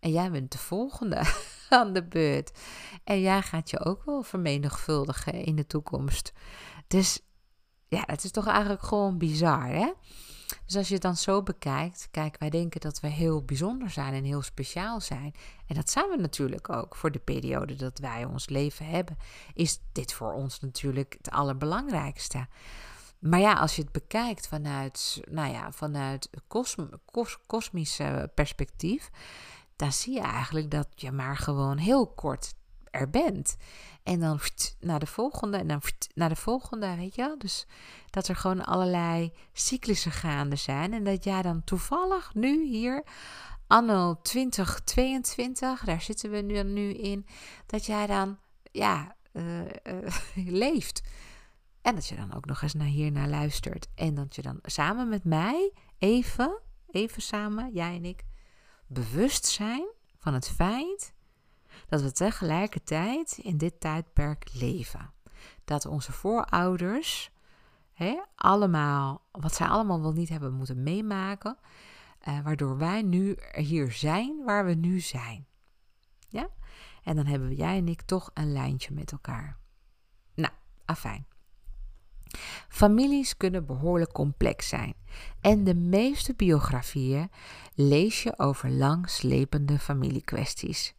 en 0.00 0.10
jij 0.10 0.30
bent 0.30 0.52
de 0.52 0.58
volgende. 0.58 1.22
aan 1.68 1.92
de 1.92 2.04
beurt. 2.04 2.58
En 3.04 3.20
jij 3.20 3.42
gaat 3.42 3.70
je 3.70 3.84
ook 3.84 4.04
wel 4.04 4.22
vermenigvuldigen 4.22 5.32
in 5.32 5.56
de 5.56 5.66
toekomst. 5.66 6.32
Dus 6.86 7.20
ja, 7.88 8.02
het 8.06 8.24
is 8.24 8.30
toch 8.30 8.46
eigenlijk 8.46 8.82
gewoon 8.82 9.18
bizar, 9.18 9.66
hè? 9.66 9.92
Dus 10.66 10.76
als 10.76 10.88
je 10.88 10.94
het 10.94 11.02
dan 11.02 11.16
zo 11.16 11.42
bekijkt, 11.42 12.08
kijk, 12.10 12.36
wij 12.38 12.50
denken 12.50 12.80
dat 12.80 13.00
we 13.00 13.08
heel 13.08 13.42
bijzonder 13.44 13.90
zijn 13.90 14.14
en 14.14 14.24
heel 14.24 14.42
speciaal 14.42 15.00
zijn. 15.00 15.34
En 15.66 15.74
dat 15.74 15.90
zijn 15.90 16.08
we 16.08 16.16
natuurlijk 16.16 16.68
ook. 16.68 16.96
Voor 16.96 17.10
de 17.10 17.18
periode 17.18 17.76
dat 17.76 17.98
wij 17.98 18.24
ons 18.24 18.48
leven 18.48 18.86
hebben, 18.86 19.18
is 19.54 19.80
dit 19.92 20.12
voor 20.12 20.32
ons 20.32 20.60
natuurlijk 20.60 21.14
het 21.16 21.30
allerbelangrijkste. 21.30 22.46
Maar 23.18 23.40
ja, 23.40 23.52
als 23.52 23.76
je 23.76 23.82
het 23.82 23.92
bekijkt 23.92 24.48
vanuit, 24.48 25.20
nou 25.30 25.52
ja, 25.52 25.72
vanuit 25.72 26.30
kosmische 27.46 28.30
perspectief, 28.34 29.10
dan 29.76 29.92
zie 29.92 30.14
je 30.14 30.20
eigenlijk 30.20 30.70
dat 30.70 30.88
je 30.94 31.12
maar 31.12 31.36
gewoon 31.36 31.76
heel 31.76 32.06
kort 32.06 32.54
er 32.90 33.10
bent. 33.10 33.56
En 34.02 34.20
dan 34.20 34.40
naar 34.80 34.98
de 34.98 35.06
volgende 35.06 35.56
en 35.56 35.66
dan 35.66 35.82
naar 36.14 36.28
de 36.28 36.36
volgende, 36.36 36.96
weet 36.96 37.14
je 37.14 37.34
Dus 37.38 37.66
dat 38.10 38.28
er 38.28 38.36
gewoon 38.36 38.64
allerlei 38.64 39.32
cyclussen 39.52 40.12
gaande 40.12 40.56
zijn. 40.56 40.92
En 40.92 41.04
dat 41.04 41.24
jij 41.24 41.42
dan 41.42 41.64
toevallig 41.64 42.34
nu 42.34 42.64
hier, 42.64 43.04
anno 43.66 44.20
2022, 44.22 45.84
daar 45.84 46.00
zitten 46.00 46.30
we 46.30 46.40
nu, 46.40 46.62
nu 46.62 46.92
in, 46.92 47.26
dat 47.66 47.86
jij 47.86 48.06
dan, 48.06 48.38
ja, 48.72 49.16
uh, 49.32 49.60
uh, 49.60 49.66
leeft. 50.62 51.02
En 51.82 51.94
dat 51.94 52.06
je 52.06 52.16
dan 52.16 52.34
ook 52.34 52.46
nog 52.46 52.62
eens 52.62 52.74
naar 52.74 52.86
hier 52.86 53.12
naar 53.12 53.28
luistert. 53.28 53.88
En 53.94 54.14
dat 54.14 54.34
je 54.34 54.42
dan 54.42 54.58
samen 54.62 55.08
met 55.08 55.24
mij 55.24 55.72
even, 55.98 56.60
even 56.90 57.22
samen, 57.22 57.72
jij 57.72 57.94
en 57.94 58.04
ik, 58.04 58.24
bewust 58.86 59.46
zijn 59.46 59.88
van 60.18 60.34
het 60.34 60.48
feit 60.48 61.12
dat 61.90 62.02
we 62.02 62.12
tegelijkertijd 62.12 63.38
in 63.42 63.56
dit 63.56 63.80
tijdperk 63.80 64.50
leven. 64.52 65.10
Dat 65.64 65.86
onze 65.86 66.12
voorouders 66.12 67.30
hè, 67.92 68.20
allemaal, 68.34 69.26
wat 69.30 69.54
zij 69.54 69.66
allemaal 69.66 70.00
wel 70.00 70.12
niet 70.12 70.28
hebben 70.28 70.52
moeten 70.52 70.82
meemaken, 70.82 71.56
eh, 72.18 72.40
waardoor 72.40 72.78
wij 72.78 73.02
nu 73.02 73.36
hier 73.52 73.92
zijn 73.92 74.44
waar 74.44 74.64
we 74.66 74.74
nu 74.74 75.00
zijn. 75.00 75.46
Ja? 76.28 76.48
En 77.02 77.16
dan 77.16 77.26
hebben 77.26 77.54
jij 77.54 77.76
en 77.76 77.88
ik 77.88 78.02
toch 78.02 78.30
een 78.34 78.52
lijntje 78.52 78.94
met 78.94 79.12
elkaar. 79.12 79.58
Nou, 80.34 80.52
afijn. 80.84 81.26
Families 82.68 83.36
kunnen 83.36 83.66
behoorlijk 83.66 84.12
complex 84.12 84.68
zijn 84.68 84.94
en 85.40 85.64
de 85.64 85.74
meeste 85.74 86.34
biografieën 86.34 87.30
lees 87.74 88.22
je 88.22 88.38
over 88.38 88.70
langslepende 88.70 89.78
familiekwesties. 89.78 90.94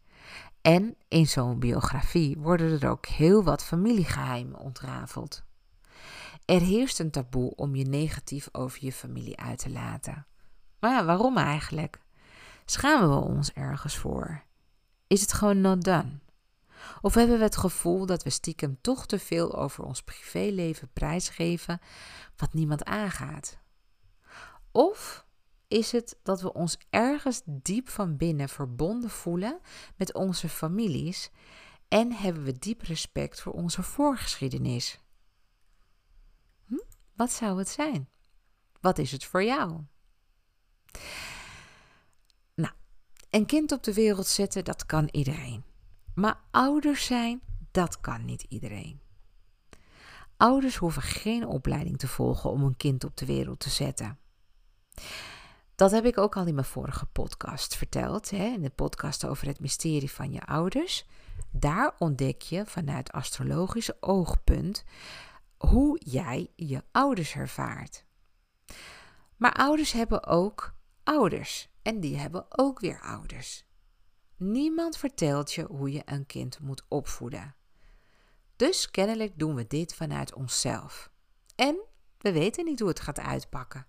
En 0.62 0.96
in 1.08 1.28
zo'n 1.28 1.60
biografie 1.60 2.38
worden 2.38 2.82
er 2.82 2.90
ook 2.90 3.06
heel 3.06 3.44
wat 3.44 3.64
familiegeheimen 3.64 4.60
ontrafeld. 4.60 5.44
Er 6.46 6.62
heerst 6.62 7.00
een 7.00 7.12
taboe 7.12 7.56
om 7.56 7.76
je 7.76 7.86
negatief 7.86 8.50
over 8.52 8.86
je 8.86 8.92
familie 8.92 9.40
uit 9.40 9.58
te 9.58 9.70
laten. 9.70 10.26
Maar 10.80 10.92
ja, 10.92 11.06
waarom 11.06 11.38
eigenlijk? 11.38 12.02
Schamen 12.66 13.10
we 13.10 13.16
ons 13.16 13.54
ergens 13.54 13.98
voor? 13.98 14.44
Is 15.08 15.22
het 15.22 15.34
gewoon 15.34 15.62
not 15.62 15.84
done? 15.84 16.20
Of 17.02 17.14
hebben 17.14 17.38
we 17.38 17.44
het 17.44 17.58
gevoel 17.58 18.06
dat 18.06 18.24
we 18.24 18.30
stiekem 18.30 18.78
toch 18.82 19.06
te 19.06 19.20
veel 19.20 19.56
over 19.56 19.84
ons 19.84 20.02
privéleven 20.02 20.90
prijsgeven 20.94 21.80
wat 22.36 22.54
niemand 22.54 22.84
aangaat? 22.84 23.58
Of 24.72 25.26
is 25.72 25.92
het 25.92 26.20
dat 26.24 26.42
we 26.42 26.54
ons 26.54 26.78
ergens 26.90 27.42
diep 27.46 27.90
van 27.90 28.18
binnen 28.18 28.50
verbonden 28.50 29.10
voelen 29.10 29.60
met 29.96 30.14
onze 30.14 30.50
families 30.50 31.30
en 31.88 32.12
hebben 32.12 32.44
we 32.44 32.60
diep 32.60 32.82
respect 32.82 33.42
voor 33.42 33.54
onze 33.54 33.84
voorgeschiedenis? 33.84 35.00
Hm? 36.66 36.76
Wat 37.16 37.32
zou 37.32 37.58
het 37.58 37.70
zijn? 37.70 38.10
Wat 38.82 38.98
is 38.98 39.12
het 39.12 39.26
voor 39.26 39.44
jou? 39.44 39.82
Nou, 42.56 42.74
een 43.30 43.46
kind 43.46 43.72
op 43.72 43.84
de 43.84 43.94
wereld 43.94 44.28
zetten, 44.28 44.66
dat 44.66 44.86
kan 44.86 45.08
iedereen. 45.12 45.64
Maar 46.16 46.42
ouders 46.52 47.06
zijn, 47.06 47.42
dat 47.72 48.00
kan 48.00 48.26
niet 48.26 48.46
iedereen. 48.50 49.00
Ouders 50.38 50.76
hoeven 50.76 51.02
geen 51.02 51.48
opleiding 51.48 51.98
te 51.98 52.08
volgen 52.08 52.50
om 52.50 52.64
een 52.64 52.78
kind 52.78 53.04
op 53.04 53.18
de 53.18 53.26
wereld 53.26 53.60
te 53.60 53.70
zetten. 53.70 54.20
Dat 55.82 55.92
heb 55.92 56.06
ik 56.06 56.18
ook 56.18 56.36
al 56.36 56.46
in 56.46 56.54
mijn 56.54 56.66
vorige 56.66 57.06
podcast 57.06 57.76
verteld, 57.76 58.30
hè, 58.30 58.46
in 58.46 58.62
de 58.62 58.70
podcast 58.70 59.26
over 59.26 59.48
het 59.48 59.60
mysterie 59.60 60.12
van 60.12 60.32
je 60.32 60.46
ouders. 60.46 61.06
Daar 61.52 61.96
ontdek 61.98 62.42
je 62.42 62.66
vanuit 62.66 63.12
astrologisch 63.12 64.02
oogpunt 64.02 64.84
hoe 65.58 66.02
jij 66.06 66.52
je 66.56 66.84
ouders 66.92 67.36
ervaart. 67.36 68.06
Maar 69.38 69.54
ouders 69.54 69.92
hebben 69.92 70.26
ook 70.26 70.74
ouders 71.04 71.70
en 71.82 72.00
die 72.00 72.18
hebben 72.18 72.46
ook 72.50 72.80
weer 72.80 73.02
ouders. 73.02 73.66
Niemand 74.36 74.98
vertelt 74.98 75.54
je 75.54 75.64
hoe 75.64 75.92
je 75.92 76.02
een 76.06 76.26
kind 76.26 76.60
moet 76.60 76.84
opvoeden. 76.88 77.56
Dus 78.56 78.92
kennelijk 78.92 79.40
doen 79.40 79.56
we 79.56 79.68
dit 79.68 79.96
vanuit 79.96 80.34
onszelf. 80.34 81.12
En 81.56 81.78
we 82.18 82.32
weten 82.32 82.66
niet 82.66 82.80
hoe 82.80 82.90
het 82.90 83.00
gaat 83.00 83.20
uitpakken. 83.20 83.86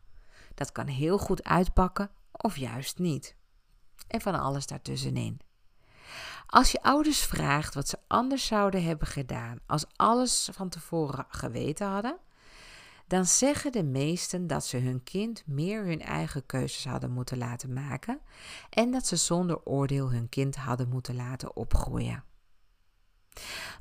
Dat 0.54 0.72
kan 0.72 0.86
heel 0.86 1.18
goed 1.18 1.44
uitpakken 1.44 2.10
of 2.32 2.56
juist 2.56 2.98
niet. 2.98 3.36
En 4.08 4.20
van 4.20 4.40
alles 4.40 4.66
daartussenin. 4.66 5.40
Als 6.46 6.72
je 6.72 6.82
ouders 6.82 7.20
vraagt 7.20 7.74
wat 7.74 7.88
ze 7.88 7.98
anders 8.06 8.46
zouden 8.46 8.84
hebben 8.84 9.06
gedaan 9.06 9.58
als 9.66 9.86
alles 9.96 10.48
van 10.52 10.68
tevoren 10.68 11.26
geweten 11.28 11.86
hadden, 11.86 12.18
dan 13.06 13.26
zeggen 13.26 13.72
de 13.72 13.82
meesten 13.82 14.46
dat 14.46 14.66
ze 14.66 14.76
hun 14.76 15.02
kind 15.02 15.46
meer 15.46 15.84
hun 15.84 16.00
eigen 16.00 16.46
keuzes 16.46 16.84
hadden 16.84 17.10
moeten 17.10 17.38
laten 17.38 17.72
maken 17.72 18.20
en 18.70 18.90
dat 18.90 19.06
ze 19.06 19.16
zonder 19.16 19.64
oordeel 19.64 20.10
hun 20.10 20.28
kind 20.28 20.56
hadden 20.56 20.88
moeten 20.88 21.14
laten 21.16 21.56
opgroeien. 21.56 22.24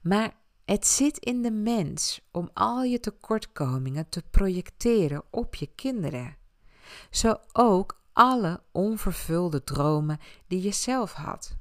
Maar 0.02 0.34
het 0.66 0.88
zit 0.88 1.18
in 1.18 1.42
de 1.42 1.52
mens 1.52 2.22
om 2.32 2.50
al 2.54 2.84
je 2.84 3.00
tekortkomingen 3.00 4.10
te 4.10 4.24
projecteren 4.32 5.24
op 5.30 5.56
je 5.56 5.68
kinderen. 5.76 6.36
Zo 7.10 7.36
ook 7.52 8.02
alle 8.14 8.62
onvervulde 8.72 9.64
dromen 9.64 10.20
die 10.48 10.62
je 10.62 10.72
zelf 10.72 11.14
had. 11.14 11.56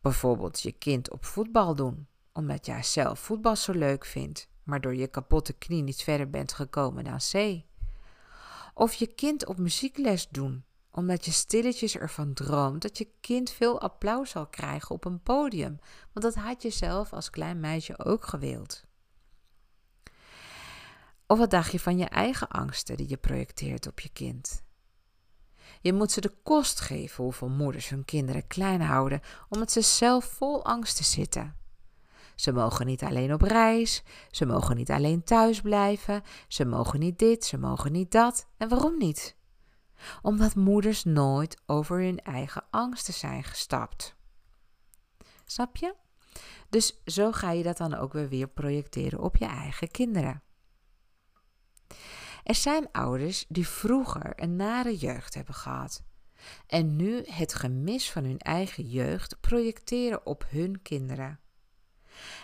Bijvoorbeeld 0.00 0.60
je 0.60 0.72
kind 0.72 1.10
op 1.10 1.24
voetbal 1.24 1.74
doen, 1.74 2.06
omdat 2.32 2.66
jij 2.66 2.82
zelf 2.82 3.18
voetbal 3.18 3.56
zo 3.56 3.72
leuk 3.72 4.04
vindt 4.04 4.48
maar 4.66 4.80
door 4.80 4.94
je 4.94 5.06
kapotte 5.06 5.52
knie 5.52 5.82
niet 5.82 6.02
verder 6.02 6.30
bent 6.30 6.52
gekomen 6.52 7.04
dan 7.04 7.18
C. 7.32 7.62
Of 8.74 8.94
je 8.94 9.06
kind 9.06 9.46
op 9.46 9.58
muziekles 9.58 10.28
doen, 10.28 10.64
omdat 10.90 11.24
je 11.24 11.30
stilletjes 11.30 11.96
ervan 11.96 12.32
droomt 12.32 12.82
dat 12.82 12.98
je 12.98 13.08
kind 13.20 13.50
veel 13.50 13.80
applaus 13.80 14.30
zal 14.30 14.46
krijgen 14.46 14.90
op 14.90 15.04
een 15.04 15.22
podium, 15.22 15.78
want 16.12 16.34
dat 16.34 16.44
had 16.44 16.62
je 16.62 16.70
zelf 16.70 17.12
als 17.12 17.30
klein 17.30 17.60
meisje 17.60 18.04
ook 18.04 18.24
gewild. 18.24 18.84
Of 21.26 21.38
wat 21.38 21.50
dacht 21.50 21.72
je 21.72 21.80
van 21.80 21.98
je 21.98 22.04
eigen 22.04 22.48
angsten 22.48 22.96
die 22.96 23.08
je 23.08 23.16
projecteert 23.16 23.86
op 23.86 24.00
je 24.00 24.08
kind? 24.08 24.64
Je 25.80 25.92
moet 25.92 26.12
ze 26.12 26.20
de 26.20 26.32
kost 26.42 26.80
geven 26.80 27.24
hoeveel 27.24 27.48
moeders 27.48 27.88
hun 27.88 28.04
kinderen 28.04 28.46
klein 28.46 28.80
houden, 28.80 29.20
omdat 29.48 29.72
ze 29.72 29.80
zelf 29.80 30.24
vol 30.24 30.64
angsten 30.64 31.04
zitten. 31.04 31.56
Ze 32.34 32.52
mogen 32.52 32.86
niet 32.86 33.02
alleen 33.02 33.32
op 33.32 33.42
reis, 33.42 34.02
ze 34.30 34.46
mogen 34.46 34.76
niet 34.76 34.90
alleen 34.90 35.24
thuis 35.24 35.60
blijven, 35.60 36.22
ze 36.48 36.64
mogen 36.64 37.00
niet 37.00 37.18
dit, 37.18 37.44
ze 37.44 37.58
mogen 37.58 37.92
niet 37.92 38.12
dat. 38.12 38.48
En 38.56 38.68
waarom 38.68 38.98
niet? 38.98 39.36
Omdat 40.22 40.54
moeders 40.54 41.04
nooit 41.04 41.56
over 41.66 42.00
hun 42.00 42.20
eigen 42.22 42.64
angsten 42.70 43.14
zijn 43.14 43.44
gestapt. 43.44 44.14
Snap 45.44 45.76
je? 45.76 45.94
Dus 46.68 47.00
zo 47.04 47.32
ga 47.32 47.50
je 47.50 47.62
dat 47.62 47.76
dan 47.76 47.94
ook 47.94 48.12
weer, 48.12 48.28
weer 48.28 48.48
projecteren 48.48 49.20
op 49.20 49.36
je 49.36 49.46
eigen 49.46 49.90
kinderen. 49.90 50.42
Er 52.44 52.54
zijn 52.54 52.88
ouders 52.92 53.44
die 53.48 53.68
vroeger 53.68 54.32
een 54.36 54.56
nare 54.56 54.96
jeugd 54.96 55.34
hebben 55.34 55.54
gehad 55.54 56.02
en 56.66 56.96
nu 56.96 57.22
het 57.24 57.54
gemis 57.54 58.10
van 58.10 58.24
hun 58.24 58.38
eigen 58.38 58.88
jeugd 58.88 59.40
projecteren 59.40 60.26
op 60.26 60.46
hun 60.48 60.82
kinderen. 60.82 61.40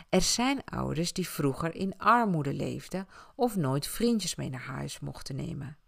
Er 0.09 0.23
zijn 0.23 0.65
ouders 0.65 1.12
die 1.12 1.29
vroeger 1.29 1.75
in 1.75 1.99
armoede 1.99 2.55
leefden 2.55 3.09
of 3.35 3.57
nooit 3.57 3.87
vriendjes 3.87 4.35
mee 4.35 4.51
naar 4.51 4.65
huis 4.65 5.01
mochten 5.01 5.37
nemen. 5.37 5.79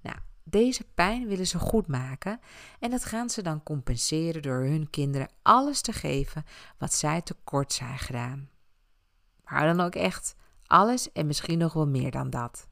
Nou, 0.00 0.16
deze 0.44 0.84
pijn 0.94 1.26
willen 1.26 1.46
ze 1.46 1.58
goed 1.58 1.86
maken 1.86 2.40
en 2.78 2.90
dat 2.90 3.04
gaan 3.04 3.30
ze 3.30 3.42
dan 3.42 3.62
compenseren 3.62 4.42
door 4.42 4.62
hun 4.62 4.90
kinderen 4.90 5.28
alles 5.42 5.80
te 5.80 5.92
geven 5.92 6.44
wat 6.78 6.94
zij 6.94 7.22
tekort 7.22 7.72
zijn 7.72 7.98
gedaan. 7.98 8.50
Maar 9.44 9.66
dan 9.66 9.86
ook 9.86 9.94
echt 9.94 10.34
alles 10.66 11.12
en 11.12 11.26
misschien 11.26 11.58
nog 11.58 11.72
wel 11.72 11.86
meer 11.86 12.10
dan 12.10 12.30
dat. 12.30 12.70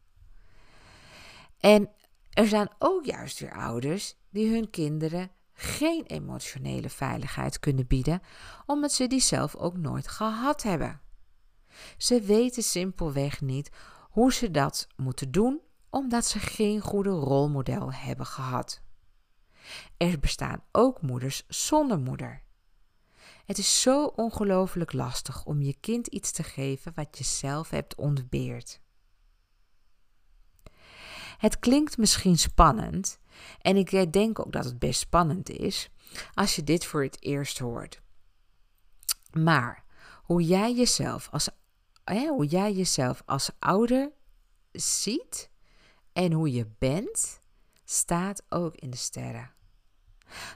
En 1.60 1.90
er 2.30 2.46
zijn 2.46 2.70
ook 2.78 3.04
juist 3.04 3.38
weer 3.38 3.52
ouders 3.52 4.16
die 4.30 4.52
hun 4.52 4.70
kinderen 4.70 5.30
geen 5.52 6.04
emotionele 6.06 6.90
veiligheid 6.90 7.58
kunnen 7.58 7.86
bieden, 7.86 8.22
omdat 8.66 8.92
ze 8.92 9.06
die 9.06 9.20
zelf 9.20 9.56
ook 9.56 9.76
nooit 9.76 10.08
gehad 10.08 10.62
hebben. 10.62 11.00
Ze 11.96 12.20
weten 12.20 12.62
simpelweg 12.62 13.40
niet 13.40 13.70
hoe 14.10 14.32
ze 14.32 14.50
dat 14.50 14.86
moeten 14.96 15.30
doen, 15.30 15.60
omdat 15.90 16.26
ze 16.26 16.38
geen 16.38 16.80
goede 16.80 17.10
rolmodel 17.10 17.92
hebben 17.92 18.26
gehad. 18.26 18.82
Er 19.96 20.18
bestaan 20.18 20.62
ook 20.72 21.02
moeders 21.02 21.44
zonder 21.48 21.98
moeder. 21.98 22.42
Het 23.44 23.58
is 23.58 23.82
zo 23.82 24.04
ongelooflijk 24.04 24.92
lastig 24.92 25.44
om 25.44 25.62
je 25.62 25.76
kind 25.80 26.06
iets 26.06 26.32
te 26.32 26.42
geven 26.42 26.92
wat 26.94 27.18
je 27.18 27.24
zelf 27.24 27.70
hebt 27.70 27.94
ontbeerd. 27.94 28.80
Het 31.40 31.58
klinkt 31.58 31.98
misschien 31.98 32.38
spannend, 32.38 33.18
en 33.60 33.76
ik 33.76 34.12
denk 34.12 34.38
ook 34.38 34.52
dat 34.52 34.64
het 34.64 34.78
best 34.78 35.00
spannend 35.00 35.50
is 35.50 35.90
als 36.34 36.56
je 36.56 36.64
dit 36.64 36.84
voor 36.84 37.02
het 37.02 37.22
eerst 37.22 37.58
hoort. 37.58 38.00
Maar 39.32 39.84
hoe 40.22 40.42
jij 40.42 40.74
jezelf 40.74 41.28
als, 41.30 41.48
hè, 42.04 42.26
hoe 42.26 42.46
jij 42.46 42.72
jezelf 42.72 43.22
als 43.26 43.50
ouder 43.58 44.12
ziet 44.72 45.50
en 46.12 46.32
hoe 46.32 46.52
je 46.52 46.66
bent, 46.78 47.40
staat 47.84 48.42
ook 48.48 48.74
in 48.74 48.90
de 48.90 48.96
sterren. 48.96 49.50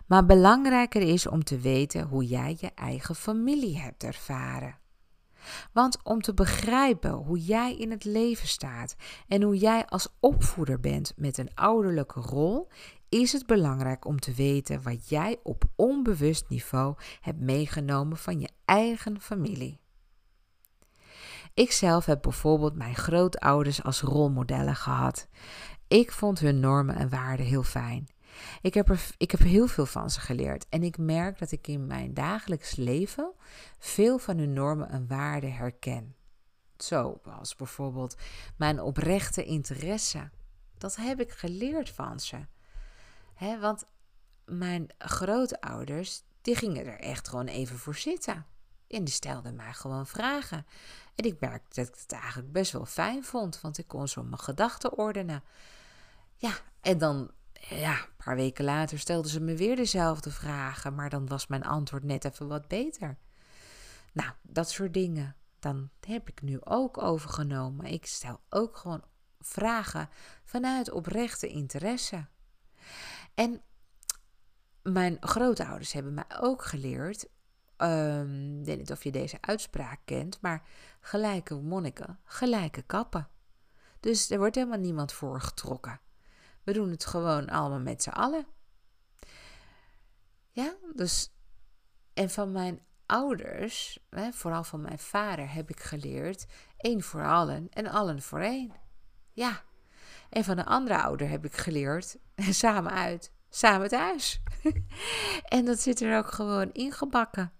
Maar 0.07 0.27
belangrijker 0.27 1.03
is 1.03 1.27
om 1.27 1.45
te 1.45 1.59
weten 1.59 2.07
hoe 2.07 2.27
jij 2.27 2.57
je 2.61 2.71
eigen 2.75 3.15
familie 3.15 3.79
hebt 3.79 4.05
ervaren. 4.05 4.79
Want 5.73 5.99
om 6.03 6.21
te 6.21 6.35
begrijpen 6.35 7.13
hoe 7.13 7.39
jij 7.39 7.77
in 7.77 7.91
het 7.91 8.05
leven 8.05 8.49
staat 8.49 8.97
en 9.29 9.43
hoe 9.43 9.57
jij 9.57 9.87
als 9.87 10.09
opvoeder 10.21 10.81
bent 10.81 11.13
met 11.17 11.39
een 11.39 11.55
ouderlijke 11.55 12.21
rol, 12.21 12.69
is 13.09 13.33
het 13.33 13.47
belangrijk 13.47 14.05
om 14.05 14.21
te 14.21 14.33
weten 14.33 14.83
wat 14.83 15.09
jij 15.09 15.39
op 15.43 15.65
onbewust 15.77 16.49
niveau 16.49 16.95
hebt 17.21 17.41
meegenomen 17.41 18.17
van 18.17 18.41
je 18.41 18.49
eigen 18.65 19.21
familie. 19.21 19.81
Ik 21.55 21.73
zelf 21.73 22.07
heb 22.07 22.23
bijvoorbeeld 22.23 22.75
mijn 22.75 22.95
grootouders 22.95 23.83
als 23.83 24.01
rolmodellen 24.01 24.77
gehad. 24.77 25.29
Ik 25.89 26.13
vond 26.13 26.41
hun 26.41 26.61
normen 26.61 26.97
en 26.97 27.09
waarden 27.09 27.47
heel 27.47 27.63
fijn. 27.63 28.09
Ik 28.61 28.75
heb, 28.75 28.89
er, 28.89 29.07
ik 29.17 29.31
heb 29.31 29.41
heel 29.41 29.67
veel 29.67 29.87
van 29.87 30.11
ze 30.11 30.21
geleerd 30.21 30.69
en 30.69 30.83
ik 30.83 30.99
merk 30.99 31.39
dat 31.39 31.53
ik 31.53 31.67
in 31.67 31.87
mijn 31.87 32.15
dagelijks 32.15 32.77
leven 32.77 33.33
veel 33.79 34.19
van 34.19 34.39
hun 34.39 34.53
normen 34.53 34.89
en 34.89 35.07
waarden 35.07 35.55
herken. 35.55 36.15
Zo, 36.77 37.21
als 37.25 37.57
bijvoorbeeld 37.57 38.17
mijn 38.57 38.81
oprechte 38.81 39.45
interesse. 39.45 40.31
Dat 40.79 40.97
heb 40.97 41.21
ik 41.21 41.31
geleerd 41.31 41.91
van 41.91 42.21
ze. 42.21 42.47
Want 43.61 43.85
mijn 44.45 44.87
grootouders, 44.99 46.23
die 46.41 46.57
gingen 46.57 46.87
er 46.87 47.01
echt 47.01 47.29
gewoon 47.29 47.47
even 47.47 47.79
voor 47.79 47.95
zitten. 47.95 48.47
En 48.89 49.05
die 49.05 49.15
stelden 49.15 49.57
mij 49.57 49.73
gewoon 49.73 50.07
vragen. 50.07 50.67
En 51.15 51.25
ik 51.25 51.41
merkte 51.41 51.81
dat 51.81 51.89
ik 51.89 52.01
het 52.01 52.13
eigenlijk 52.13 52.53
best 52.53 52.73
wel 52.73 52.87
fijn 52.87 53.25
vond, 53.25 53.61
want 53.61 53.79
ik 53.79 53.89
kon 53.89 54.09
zo 54.09 54.23
mijn 54.23 54.41
gedachten 54.41 54.99
ordenen. 54.99 55.43
Ja, 56.37 56.53
en 56.81 56.99
dan 56.99 57.31
ja, 57.69 57.93
een 57.93 58.25
paar 58.25 58.37
weken 58.37 58.65
later 58.65 58.99
stelden 58.99 59.31
ze 59.31 59.41
me 59.41 59.57
weer 59.57 59.77
dezelfde 59.77 60.31
vragen, 60.31 60.95
maar 60.95 61.11
dan 61.11 61.27
was 61.27 61.47
mijn 61.47 61.65
antwoord 61.65 62.05
net 62.05 62.25
even 62.25 62.49
wat 62.49 62.69
beter. 62.69 63.19
Nou, 64.13 64.31
dat 64.43 64.71
soort 64.71 64.95
dingen. 64.95 65.37
Dan 65.59 65.91
heb 66.01 66.29
ik 66.29 66.43
nu 66.43 66.61
ook 66.61 67.03
overgenomen. 67.03 67.87
Ik 67.87 68.07
stel 68.07 68.41
ook 68.49 68.77
gewoon 68.77 69.05
vragen 69.41 70.09
vanuit 70.45 70.91
oprechte 70.91 71.49
interesse. 71.49 72.27
En 73.35 73.63
mijn 74.83 75.17
grootouders 75.21 75.93
hebben 75.93 76.15
mij 76.15 76.39
ook 76.41 76.65
geleerd. 76.65 77.29
Um, 77.77 78.59
ik 78.61 78.67
weet 78.67 78.79
niet 78.79 78.91
of 78.93 79.05
je 79.05 79.13
deze 79.13 79.39
uitspraak 79.41 80.01
kent, 80.05 80.41
maar 80.41 80.63
gelijke 81.01 81.55
monniken, 81.55 82.19
gelijke 82.25 82.83
kappen. 82.83 83.29
Dus 84.01 84.31
er 84.31 84.39
wordt 84.39 84.55
helemaal 84.55 84.79
niemand 84.79 85.13
voor 85.13 85.41
getrokken. 85.41 86.01
We 86.65 86.73
doen 86.73 86.91
het 86.91 87.05
gewoon 87.05 87.49
allemaal 87.49 87.81
met 87.81 88.03
z'n 88.03 88.11
allen. 88.11 88.47
Ja, 90.51 90.75
dus. 90.95 91.33
En 92.15 92.31
van 92.31 92.53
mijn 92.53 92.81
ouders, 93.07 93.99
vooral 94.31 94.65
van 94.65 94.81
mijn 94.81 94.99
vader, 94.99 95.53
heb 95.53 95.71
ik 95.71 95.81
geleerd: 95.81 96.47
één 96.77 97.03
voor 97.03 97.27
allen 97.27 97.67
en 97.71 97.87
allen 97.87 98.23
voor 98.23 98.41
één. 98.41 98.73
Ja. 99.33 99.63
En 100.31 100.45
van 100.45 100.59
een 100.59 100.65
andere 100.65 101.03
ouder 101.03 101.29
heb 101.29 101.45
ik 101.45 101.57
geleerd: 101.57 102.17
samen 102.37 102.93
uit, 102.93 103.33
samen 103.49 103.89
thuis. 103.89 104.43
en 105.45 105.65
dat 105.65 105.81
zit 105.81 106.01
er 106.01 106.19
ook 106.19 106.33
gewoon 106.33 106.73
ingebakken. 106.73 107.53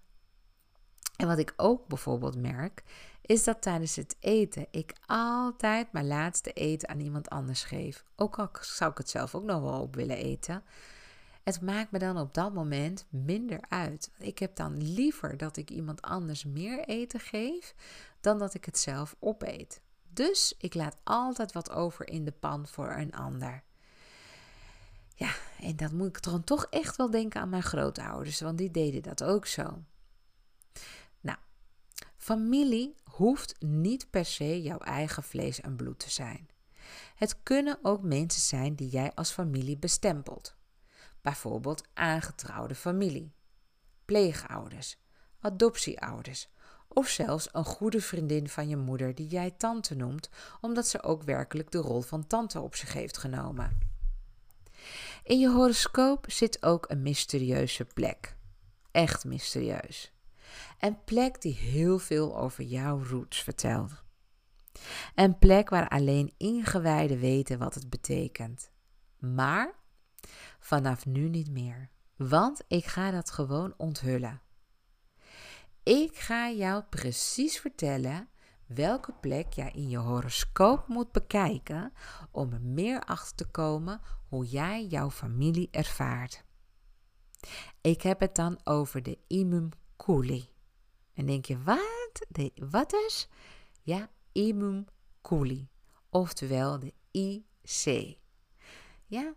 En 1.15 1.27
wat 1.27 1.37
ik 1.37 1.53
ook 1.55 1.87
bijvoorbeeld 1.87 2.35
merk, 2.35 2.83
is 3.25 3.43
dat 3.43 3.61
tijdens 3.61 3.95
het 3.95 4.15
eten 4.19 4.67
ik 4.71 4.93
altijd 5.05 5.91
mijn 5.91 6.07
laatste 6.07 6.53
eten 6.53 6.89
aan 6.89 6.99
iemand 6.99 7.29
anders 7.29 7.63
geef. 7.63 8.03
Ook 8.15 8.39
al 8.39 8.49
zou 8.61 8.91
ik 8.91 8.97
het 8.97 9.09
zelf 9.09 9.35
ook 9.35 9.43
nog 9.43 9.61
wel 9.61 9.81
op 9.81 9.95
willen 9.95 10.17
eten. 10.17 10.63
Het 11.43 11.61
maakt 11.61 11.91
me 11.91 11.99
dan 11.99 12.17
op 12.17 12.33
dat 12.33 12.53
moment 12.53 13.05
minder 13.09 13.59
uit. 13.69 14.11
Ik 14.17 14.39
heb 14.39 14.55
dan 14.55 14.93
liever 14.93 15.37
dat 15.37 15.57
ik 15.57 15.69
iemand 15.69 16.01
anders 16.01 16.43
meer 16.43 16.79
eten 16.79 17.19
geef 17.19 17.75
dan 18.21 18.39
dat 18.39 18.53
ik 18.53 18.65
het 18.65 18.77
zelf 18.77 19.15
opeet. 19.19 19.81
Dus 20.13 20.55
ik 20.57 20.73
laat 20.73 20.97
altijd 21.03 21.51
wat 21.51 21.71
over 21.71 22.07
in 22.07 22.25
de 22.25 22.31
pan 22.31 22.67
voor 22.67 22.91
een 22.91 23.13
ander. 23.13 23.63
Ja, 25.15 25.33
en 25.59 25.75
dan 25.75 25.95
moet 25.95 26.07
ik 26.07 26.23
dan 26.23 26.43
toch 26.43 26.67
echt 26.69 26.95
wel 26.95 27.11
denken 27.11 27.41
aan 27.41 27.49
mijn 27.49 27.63
grootouders, 27.63 28.41
want 28.41 28.57
die 28.57 28.71
deden 28.71 29.01
dat 29.01 29.23
ook 29.23 29.45
zo. 29.45 29.83
Nou, 31.21 31.37
familie 32.17 32.95
hoeft 33.15 33.55
niet 33.59 34.09
per 34.09 34.25
se 34.25 34.61
jouw 34.61 34.77
eigen 34.77 35.23
vlees 35.23 35.61
en 35.61 35.75
bloed 35.75 35.99
te 35.99 36.09
zijn. 36.09 36.47
Het 37.15 37.43
kunnen 37.43 37.79
ook 37.81 38.03
mensen 38.03 38.41
zijn 38.41 38.75
die 38.75 38.89
jij 38.89 39.11
als 39.13 39.31
familie 39.31 39.77
bestempelt. 39.77 40.55
Bijvoorbeeld 41.21 41.83
aangetrouwde 41.93 42.75
familie, 42.75 43.33
pleegouders, 44.05 44.97
adoptieouders 45.39 46.49
of 46.87 47.07
zelfs 47.07 47.49
een 47.51 47.65
goede 47.65 48.01
vriendin 48.01 48.49
van 48.49 48.67
je 48.67 48.77
moeder 48.77 49.15
die 49.15 49.27
jij 49.27 49.51
tante 49.51 49.95
noemt, 49.95 50.29
omdat 50.61 50.87
ze 50.87 51.03
ook 51.03 51.23
werkelijk 51.23 51.71
de 51.71 51.77
rol 51.77 52.01
van 52.01 52.27
tante 52.27 52.59
op 52.59 52.75
zich 52.75 52.93
heeft 52.93 53.17
genomen. 53.17 53.77
In 55.23 55.39
je 55.39 55.49
horoscoop 55.49 56.25
zit 56.27 56.63
ook 56.63 56.89
een 56.89 57.01
mysterieuze 57.01 57.85
plek. 57.85 58.35
Echt 58.91 59.25
mysterieus. 59.25 60.14
Een 60.85 61.03
plek 61.03 61.41
die 61.41 61.53
heel 61.53 61.99
veel 61.99 62.37
over 62.37 62.63
jouw 62.63 63.03
roots 63.03 63.43
vertelt. 63.43 64.03
Een 65.15 65.37
plek 65.37 65.69
waar 65.69 65.89
alleen 65.89 66.33
ingewijden 66.37 67.19
weten 67.19 67.59
wat 67.59 67.73
het 67.73 67.89
betekent. 67.89 68.71
Maar 69.19 69.73
vanaf 70.59 71.05
nu 71.05 71.29
niet 71.29 71.51
meer, 71.51 71.89
want 72.15 72.63
ik 72.67 72.85
ga 72.85 73.11
dat 73.11 73.31
gewoon 73.31 73.73
onthullen. 73.77 74.41
Ik 75.83 76.17
ga 76.17 76.49
jou 76.49 76.83
precies 76.83 77.59
vertellen 77.59 78.29
welke 78.65 79.13
plek 79.21 79.53
jij 79.53 79.71
in 79.71 79.89
je 79.89 79.97
horoscoop 79.97 80.87
moet 80.87 81.11
bekijken 81.11 81.93
om 82.31 82.53
er 82.53 82.61
meer 82.61 83.01
achter 83.01 83.35
te 83.35 83.45
komen 83.45 84.01
hoe 84.27 84.45
jij 84.45 84.85
jouw 84.85 85.11
familie 85.11 85.67
ervaart. 85.71 86.43
Ik 87.81 88.01
heb 88.01 88.19
het 88.19 88.35
dan 88.35 88.59
over 88.63 89.03
de 89.03 89.17
imum 89.27 89.69
culi. 89.97 90.53
En 91.15 91.25
denk 91.25 91.45
je, 91.45 91.61
wat? 91.63 92.25
De, 92.29 92.51
wat 92.69 92.93
is? 92.93 93.27
Ja, 93.81 94.09
imum 94.31 94.85
culi. 95.21 95.67
Oftewel 96.09 96.79
de 96.79 96.93
IC. 97.11 98.17
Ja? 99.05 99.33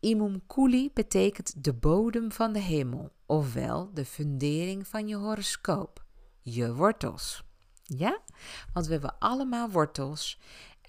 Imum 0.00 0.46
culi 0.46 0.90
betekent 0.94 1.64
de 1.64 1.74
bodem 1.74 2.32
van 2.32 2.52
de 2.52 2.58
hemel. 2.58 3.12
Ofwel 3.26 3.90
de 3.94 4.04
fundering 4.04 4.86
van 4.86 5.08
je 5.08 5.16
horoscoop. 5.16 6.04
Je 6.40 6.74
wortels. 6.74 7.44
Ja? 7.82 8.20
Want 8.72 8.86
we 8.86 8.92
hebben 8.92 9.18
allemaal 9.18 9.70
wortels. 9.70 10.40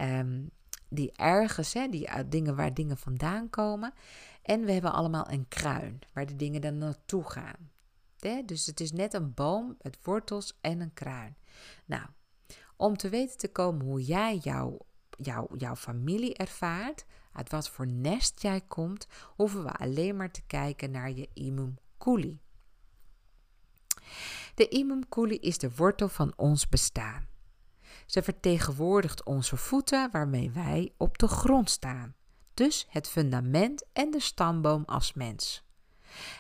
Um, 0.02 0.52
die 0.90 1.12
ergens, 1.12 1.74
hè, 1.74 1.88
die 1.88 2.10
uit 2.10 2.32
dingen 2.32 2.56
waar 2.56 2.74
dingen 2.74 2.98
vandaan 2.98 3.50
komen. 3.50 3.94
En 4.42 4.66
we 4.66 4.72
hebben 4.72 4.94
allemaal 4.94 5.32
een 5.32 5.48
kruin 5.48 6.00
waar 6.14 6.26
de 6.26 6.36
dingen 6.36 6.62
dan 6.62 6.78
naartoe 6.78 7.24
gaan. 7.24 7.72
Dus 8.20 8.66
het 8.66 8.80
is 8.80 8.92
net 8.92 9.14
een 9.14 9.34
boom 9.34 9.78
met 9.82 9.98
wortels 10.04 10.58
en 10.62 10.80
een 10.82 10.94
kruin. 10.94 11.38
Nou, 11.86 12.06
om 12.78 12.98
te 12.98 13.10
weten 13.10 13.38
te 13.38 13.52
komen 13.52 13.86
hoe 13.86 14.04
jij 14.04 14.38
jouw, 14.38 14.78
jouw, 15.10 15.48
jouw 15.58 15.76
familie 15.76 16.34
ervaart, 16.34 17.06
uit 17.32 17.50
wat 17.50 17.70
voor 17.70 17.88
nest 17.88 18.42
jij 18.42 18.62
komt, 18.62 19.08
hoeven 19.36 19.64
we 19.64 19.72
alleen 19.72 20.16
maar 20.16 20.32
te 20.32 20.42
kijken 20.48 20.92
naar 20.92 21.12
je 21.12 21.30
imum 21.34 21.78
culi. 21.98 22.40
De 24.56 24.70
imum 24.70 25.10
culi 25.10 25.36
is 25.36 25.58
de 25.58 25.76
wortel 25.76 26.10
van 26.10 26.34
ons 26.36 26.70
bestaan. 26.70 27.28
Ze 28.06 28.24
vertegenwoordigt 28.24 29.24
onze 29.24 29.58
voeten 29.58 30.12
waarmee 30.12 30.52
wij 30.52 30.94
op 30.98 31.18
de 31.18 31.28
grond 31.28 31.70
staan, 31.70 32.16
dus 32.54 32.88
het 32.90 33.08
fundament 33.08 33.86
en 33.94 34.12
de 34.12 34.20
stamboom 34.20 34.84
als 34.86 35.14
mens. 35.14 35.69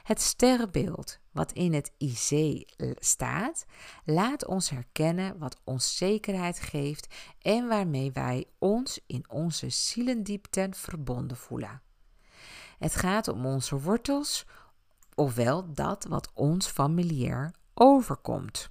Het 0.04 0.22
sterrenbeeld 0.22 1.20
wat 1.32 1.52
in 1.52 1.74
het 1.74 1.92
IC 1.98 2.64
staat, 3.00 3.66
laat 4.06 4.46
ons 4.46 4.70
herkennen 4.70 5.38
wat 5.38 5.60
ons 5.64 5.98
zekerheid 5.98 6.60
geeft 6.60 7.16
en 7.42 7.68
waarmee 7.68 8.12
wij 8.12 8.46
ons 8.58 9.00
in 9.08 9.30
onze 9.30 9.70
zielendiepte 9.70 10.68
verbonden 10.72 11.38
voelen. 11.38 11.82
Het 12.80 12.96
gaat 12.96 13.28
om 13.28 13.46
onze 13.46 13.80
wortels, 13.80 14.46
ofwel 15.16 15.74
dat 15.74 16.04
wat 16.04 16.32
ons 16.34 16.68
familiair 16.68 17.54
overkomt. 17.74 18.70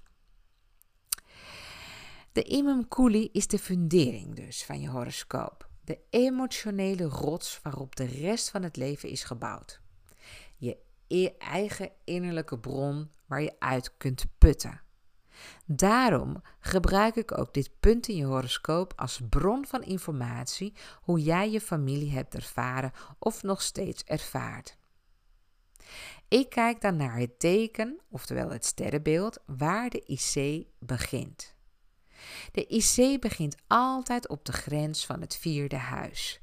De 2.32 2.44
Imam 2.44 2.88
Kuli 2.88 3.28
is 3.32 3.46
de 3.46 3.58
fundering 3.58 4.34
dus 4.34 4.64
van 4.64 4.80
je 4.80 4.88
horoscoop. 4.88 5.68
De 5.84 5.98
emotionele 6.10 7.04
rots 7.04 7.60
waarop 7.62 7.96
de 7.96 8.04
rest 8.04 8.50
van 8.50 8.62
het 8.62 8.76
leven 8.76 9.08
is 9.08 9.24
gebouwd. 9.24 9.80
Je 10.56 10.76
eigen 11.38 11.90
innerlijke 12.04 12.58
bron 12.58 13.10
waar 13.26 13.42
je 13.42 13.56
uit 13.58 13.96
kunt 13.96 14.24
putten. 14.38 14.80
Daarom 15.66 16.42
gebruik 16.60 17.16
ik 17.16 17.38
ook 17.38 17.54
dit 17.54 17.70
punt 17.80 18.08
in 18.08 18.16
je 18.16 18.24
horoscoop 18.24 18.92
als 18.96 19.20
bron 19.28 19.66
van 19.66 19.82
informatie 19.82 20.74
hoe 21.00 21.22
jij 21.22 21.50
je 21.50 21.60
familie 21.60 22.12
hebt 22.12 22.34
ervaren 22.34 22.92
of 23.18 23.42
nog 23.42 23.62
steeds 23.62 24.04
ervaart. 24.04 24.76
Ik 26.28 26.50
kijk 26.50 26.80
dan 26.80 26.96
naar 26.96 27.16
het 27.16 27.38
teken, 27.38 28.00
oftewel 28.10 28.50
het 28.50 28.64
sterrenbeeld, 28.64 29.38
waar 29.46 29.90
de 29.90 30.02
IC 30.06 30.66
begint. 30.78 31.56
De 32.52 32.66
IC 32.66 33.20
begint 33.20 33.56
altijd 33.66 34.28
op 34.28 34.44
de 34.44 34.52
grens 34.52 35.06
van 35.06 35.20
het 35.20 35.36
vierde 35.36 35.76
huis. 35.76 36.40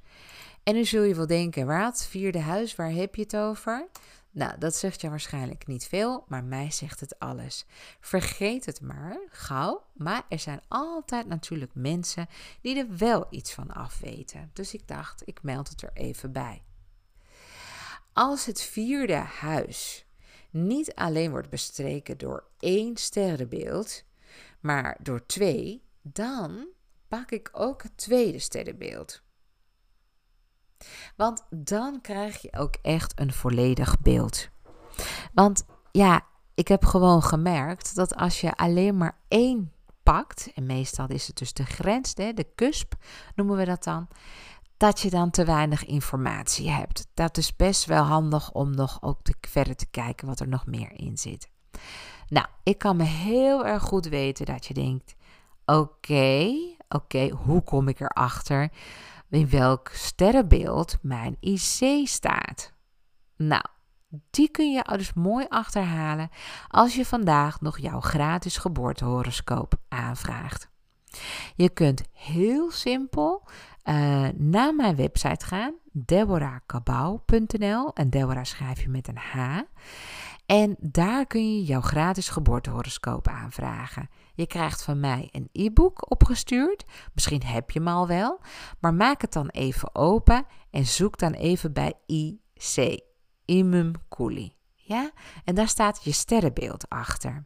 En 0.63 0.73
nu 0.73 0.85
zul 0.85 1.03
je 1.03 1.15
wel 1.15 1.27
denken, 1.27 1.67
wat? 1.67 2.07
Vierde 2.07 2.39
huis, 2.39 2.75
waar 2.75 2.91
heb 2.91 3.15
je 3.15 3.21
het 3.21 3.35
over? 3.35 3.87
Nou, 4.35 4.57
dat 4.57 4.75
zegt 4.75 5.01
je 5.01 5.09
waarschijnlijk 5.09 5.67
niet 5.67 5.85
veel, 5.85 6.23
maar 6.27 6.43
mij 6.43 6.71
zegt 6.71 6.99
het 6.99 7.19
alles. 7.19 7.65
Vergeet 7.99 8.65
het 8.65 8.81
maar, 8.81 9.19
gauw. 9.29 9.85
Maar 9.93 10.25
er 10.29 10.39
zijn 10.39 10.61
altijd 10.67 11.27
natuurlijk 11.27 11.71
mensen 11.73 12.27
die 12.61 12.77
er 12.77 12.97
wel 12.97 13.27
iets 13.29 13.53
van 13.53 13.71
afweten. 13.71 14.49
Dus 14.53 14.73
ik 14.73 14.87
dacht, 14.87 15.27
ik 15.27 15.43
meld 15.43 15.69
het 15.69 15.81
er 15.81 15.91
even 15.93 16.31
bij. 16.31 16.63
Als 18.13 18.45
het 18.45 18.61
vierde 18.61 19.13
huis 19.13 20.05
niet 20.49 20.93
alleen 20.95 21.31
wordt 21.31 21.49
bestreken 21.49 22.17
door 22.17 22.47
één 22.59 22.97
sterrenbeeld, 22.97 24.03
maar 24.59 24.97
door 25.01 25.25
twee, 25.25 25.83
dan 26.01 26.67
pak 27.07 27.31
ik 27.31 27.49
ook 27.51 27.83
het 27.83 27.97
tweede 27.97 28.39
sterrenbeeld. 28.39 29.23
Want 31.15 31.45
dan 31.49 32.01
krijg 32.01 32.41
je 32.41 32.53
ook 32.57 32.75
echt 32.81 33.19
een 33.19 33.33
volledig 33.33 33.99
beeld. 33.99 34.49
Want 35.33 35.65
ja, 35.91 36.21
ik 36.53 36.67
heb 36.67 36.85
gewoon 36.85 37.23
gemerkt 37.23 37.95
dat 37.95 38.15
als 38.15 38.41
je 38.41 38.55
alleen 38.55 38.97
maar 38.97 39.17
één 39.27 39.71
pakt, 40.03 40.51
en 40.55 40.65
meestal 40.65 41.07
is 41.07 41.27
het 41.27 41.37
dus 41.37 41.53
de 41.53 41.65
grens, 41.65 42.13
de 42.13 42.47
cusp 42.55 42.93
noemen 43.35 43.57
we 43.57 43.65
dat 43.65 43.83
dan, 43.83 44.07
dat 44.77 44.99
je 44.99 45.09
dan 45.09 45.29
te 45.29 45.45
weinig 45.45 45.85
informatie 45.85 46.69
hebt. 46.69 47.07
Dat 47.13 47.37
is 47.37 47.55
best 47.55 47.85
wel 47.85 48.03
handig 48.03 48.51
om 48.51 48.75
nog 48.75 48.97
ook 49.01 49.21
te, 49.21 49.33
verder 49.41 49.75
te 49.75 49.85
kijken 49.91 50.27
wat 50.27 50.39
er 50.39 50.47
nog 50.47 50.65
meer 50.65 50.91
in 50.91 51.17
zit. 51.17 51.49
Nou, 52.27 52.47
ik 52.63 52.77
kan 52.77 52.97
me 52.97 53.03
heel 53.03 53.65
erg 53.65 53.83
goed 53.83 54.05
weten 54.05 54.45
dat 54.45 54.65
je 54.65 54.73
denkt: 54.73 55.15
oké, 55.65 56.51
oké, 56.89 57.29
hoe 57.29 57.63
kom 57.63 57.87
ik 57.87 57.99
erachter 57.99 58.71
in 59.35 59.49
welk 59.49 59.89
sterrenbeeld 59.93 60.97
mijn 61.01 61.37
IC 61.39 62.07
staat? 62.07 62.73
Nou, 63.35 63.63
die 64.29 64.49
kun 64.49 64.71
je 64.71 64.93
dus 64.97 65.13
mooi 65.13 65.45
achterhalen 65.49 66.29
als 66.67 66.95
je 66.95 67.05
vandaag 67.05 67.61
nog 67.61 67.79
jouw 67.79 67.99
gratis 67.99 68.57
geboortehoroscoop 68.57 69.73
aanvraagt. 69.87 70.69
Je 71.55 71.69
kunt 71.69 72.03
heel 72.11 72.71
simpel 72.71 73.47
uh, 73.83 74.27
naar 74.33 74.75
mijn 74.75 74.95
website 74.95 75.45
gaan, 75.45 75.73
deborahkabau.nl. 75.91 77.93
En 77.93 78.09
Deborah 78.09 78.43
schrijf 78.43 78.81
je 78.81 78.89
met 78.89 79.07
een 79.07 79.17
H. 79.17 79.59
En 80.45 80.75
daar 80.79 81.25
kun 81.25 81.55
je 81.55 81.63
jouw 81.63 81.81
gratis 81.81 82.29
geboortehoroscoop 82.29 83.27
aanvragen. 83.27 84.09
Je 84.33 84.47
krijgt 84.47 84.83
van 84.83 84.99
mij 84.99 85.29
een 85.31 85.49
e-book 85.51 86.11
opgestuurd. 86.11 86.85
Misschien 87.13 87.43
heb 87.43 87.71
je 87.71 87.79
hem 87.79 87.87
al 87.87 88.07
wel. 88.07 88.39
Maar 88.79 88.93
maak 88.93 89.21
het 89.21 89.33
dan 89.33 89.47
even 89.47 89.95
open 89.95 90.45
en 90.69 90.85
zoek 90.85 91.17
dan 91.17 91.31
even 91.31 91.73
bij 91.73 91.93
IC. 92.05 93.03
Imum. 93.45 93.91
Ja? 94.73 95.11
En 95.43 95.55
daar 95.55 95.67
staat 95.67 96.03
je 96.03 96.11
sterrenbeeld 96.11 96.89
achter. 96.89 97.45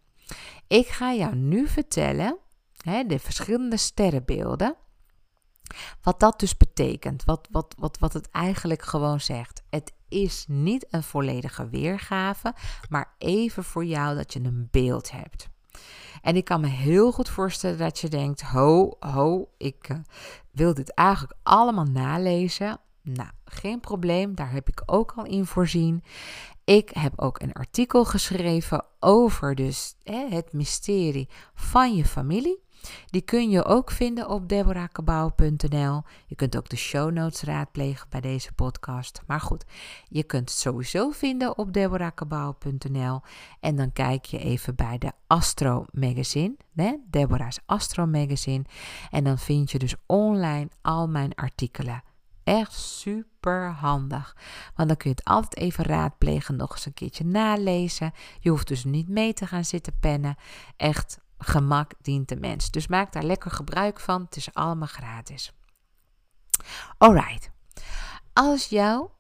Ik 0.68 0.88
ga 0.88 1.14
jou 1.14 1.36
nu 1.36 1.68
vertellen 1.68 2.38
hè, 2.78 3.04
de 3.04 3.20
verschillende 3.20 3.78
sterrenbeelden. 3.78 4.76
Wat 6.02 6.20
dat 6.20 6.40
dus 6.40 6.58
betekent, 6.58 7.26
wat, 7.26 7.48
wat, 7.52 7.76
wat, 7.78 7.98
wat 8.00 8.14
het 8.14 8.30
eigenlijk 8.30 8.82
gewoon 8.82 9.20
zegt. 9.20 9.64
Het 9.70 9.94
is 10.10 10.46
niet 10.48 10.86
een 10.90 11.04
volledige 11.04 11.70
weergave, 11.70 12.54
maar 12.90 13.14
even 13.18 13.64
voor 13.64 13.86
jou 13.86 14.16
dat 14.16 14.34
je 14.34 14.40
een 14.44 14.68
beeld 14.72 15.12
hebt. 15.12 15.50
En 16.22 16.36
ik 16.36 16.46
kan 16.46 16.62
me 16.62 16.68
heel 16.68 17.12
goed 17.12 17.30
voorstellen 17.30 17.78
dat 17.78 18.00
je 18.00 18.08
denkt: 18.08 18.42
ho, 18.42 18.96
ho, 19.00 19.50
ik 19.58 19.90
uh, 19.90 19.98
wil 20.52 20.74
dit 20.74 20.94
eigenlijk 20.94 21.34
allemaal 21.44 21.86
nalezen. 21.86 22.80
Nou, 23.02 23.30
geen 23.46 23.80
probleem, 23.80 24.36
daar 24.36 24.52
heb 24.52 24.70
ik 24.70 24.82
ook 24.86 25.14
al 25.16 25.26
in 25.26 25.46
voorzien. 25.46 26.04
Ik 26.64 26.90
heb 26.90 27.14
ook 27.16 27.42
een 27.42 27.54
artikel 27.54 28.06
geschreven 28.06 28.86
over 29.00 29.56
dus, 29.56 29.96
hè, 30.04 30.28
het 30.30 30.54
mysterie 30.54 31.30
van 31.54 31.96
je 31.96 32.06
familie. 32.06 32.64
Die 33.06 33.22
kun 33.22 33.50
je 33.50 33.66
ook 33.66 33.92
vinden 33.92 34.30
op 34.30 34.50
deborahkabau.nl. 34.50 36.02
Je 36.26 36.36
kunt 36.36 36.58
ook 36.58 36.70
de 36.70 36.76
show 36.76 37.12
notes 37.12 37.42
raadplegen 37.42 38.08
bij 38.10 38.22
deze 38.22 38.54
podcast. 38.54 39.22
Maar 39.28 39.42
goed, 39.42 39.66
je 40.08 40.24
kunt 40.24 40.50
het 40.50 40.60
sowieso 40.60 41.10
vinden 41.10 41.58
op 41.58 41.74
deborahkabau.nl. 41.74 43.22
En 43.60 43.76
dan 43.76 43.94
kijk 43.94 44.26
je 44.26 44.40
even 44.40 44.76
bij 44.76 44.98
de 44.98 45.12
Astro 45.28 45.86
Magazine? 45.92 46.56
Deborah's 47.10 47.60
Astro 47.66 48.06
Magazine. 48.06 48.64
En 49.10 49.24
dan 49.24 49.38
vind 49.38 49.72
je 49.72 49.80
dus 49.80 49.96
online 50.06 50.70
al 50.82 51.08
mijn 51.08 51.36
artikelen. 51.36 52.04
Echt 52.44 52.74
super 52.74 53.72
handig. 53.72 54.36
Want 54.76 54.88
dan 54.88 54.98
kun 54.98 55.10
je 55.10 55.16
het 55.16 55.26
altijd 55.26 55.58
even 55.58 55.86
raadplegen, 55.86 56.56
nog 56.56 56.72
eens 56.72 56.86
een 56.86 56.94
keertje 56.94 57.26
nalezen. 57.26 58.12
Je 58.40 58.50
hoeft 58.50 58.68
dus 58.68 58.84
niet 58.84 59.10
mee 59.10 59.34
te 59.34 59.46
gaan 59.46 59.66
zitten 59.66 59.94
pennen. 60.00 60.36
Echt 60.78 61.20
gemak 61.40 61.94
dient 62.02 62.30
de 62.30 62.36
mens. 62.36 62.72
Dus 62.72 62.88
maak 62.88 63.14
daar 63.14 63.24
lekker 63.24 63.52
gebruik 63.52 64.00
van. 64.00 64.22
Het 64.22 64.36
is 64.36 64.54
allemaal 64.54 64.88
gratis. 64.88 65.54
Alright. 66.98 67.52
Als 68.34 68.68
jouw 68.68 69.16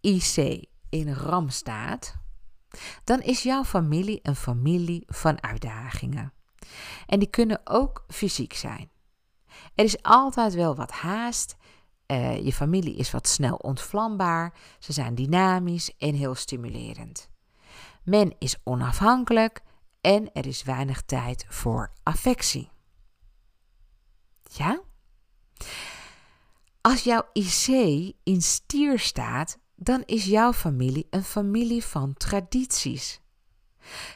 IC 0.00 0.66
in 0.88 1.12
RAM 1.12 1.48
staat, 1.48 2.14
dan 3.04 3.20
is 3.20 3.42
jouw 3.42 3.64
familie 3.64 4.20
een 4.22 4.36
familie 4.36 5.02
van 5.06 5.42
uitdagingen. 5.42 6.32
En 7.06 7.18
die 7.18 7.30
kunnen 7.30 7.60
ook 7.64 8.04
fysiek 8.08 8.52
zijn. 8.52 8.90
Er 9.74 9.84
is 9.84 10.02
altijd 10.02 10.54
wel 10.54 10.74
wat 10.74 10.90
haast. 10.90 11.56
Uh, 12.06 12.44
je 12.44 12.52
familie 12.52 12.96
is 12.96 13.10
wat 13.10 13.28
snel 13.28 13.56
ontvlambaar. 13.56 14.54
Ze 14.78 14.92
zijn 14.92 15.14
dynamisch 15.14 15.96
en 15.98 16.14
heel 16.14 16.34
stimulerend. 16.34 17.30
Men 18.02 18.34
is 18.38 18.56
onafhankelijk 18.64 19.62
en 20.00 20.32
er 20.32 20.46
is 20.46 20.62
weinig 20.62 21.02
tijd 21.02 21.46
voor 21.48 21.92
affectie. 22.02 22.70
Ja? 24.42 24.80
Als 26.80 27.04
jouw 27.04 27.22
IC 27.32 27.66
in 28.22 28.42
stier 28.42 28.98
staat, 28.98 29.58
dan 29.74 30.02
is 30.04 30.24
jouw 30.24 30.52
familie 30.52 31.06
een 31.10 31.24
familie 31.24 31.84
van 31.84 32.14
tradities. 32.14 33.20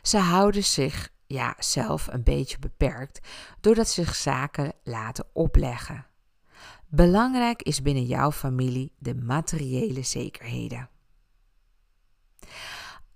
Ze 0.03 0.18
houden 0.18 0.64
zich 0.64 1.11
ja, 1.27 1.57
zelf 1.59 2.07
een 2.07 2.23
beetje 2.23 2.59
beperkt 2.59 3.29
doordat 3.61 3.88
ze 3.88 4.05
zich 4.05 4.14
zaken 4.14 4.73
laten 4.85 5.25
opleggen. 5.33 6.07
Belangrijk 6.88 7.62
is 7.62 7.83
binnen 7.83 8.05
jouw 8.05 8.33
familie 8.33 8.92
de 8.99 9.14
materiële 9.14 10.03
zekerheden. 10.03 10.88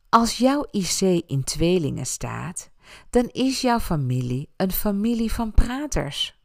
Als 0.08 0.38
jouw 0.38 0.66
IC 0.70 1.00
in 1.26 1.44
tweelingen 1.44 2.06
staat, 2.06 2.70
dan 3.10 3.28
is 3.28 3.60
jouw 3.60 3.80
familie 3.80 4.48
een 4.56 4.72
familie 4.72 5.32
van 5.32 5.52
praters. 5.52 6.40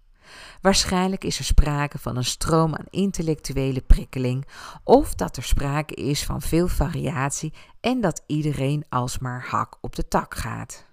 Waarschijnlijk 0.61 1.23
is 1.23 1.39
er 1.39 1.45
sprake 1.45 1.99
van 1.99 2.17
een 2.17 2.23
stroom 2.23 2.75
aan 2.75 2.85
intellectuele 2.89 3.81
prikkeling, 3.81 4.47
of 4.83 5.15
dat 5.15 5.37
er 5.37 5.43
sprake 5.43 5.93
is 5.93 6.25
van 6.25 6.41
veel 6.41 6.67
variatie 6.67 7.53
en 7.79 8.01
dat 8.01 8.23
iedereen 8.27 8.85
alsmaar 8.89 9.45
hak 9.47 9.77
op 9.81 9.95
de 9.95 10.07
tak 10.07 10.35
gaat. 10.35 10.85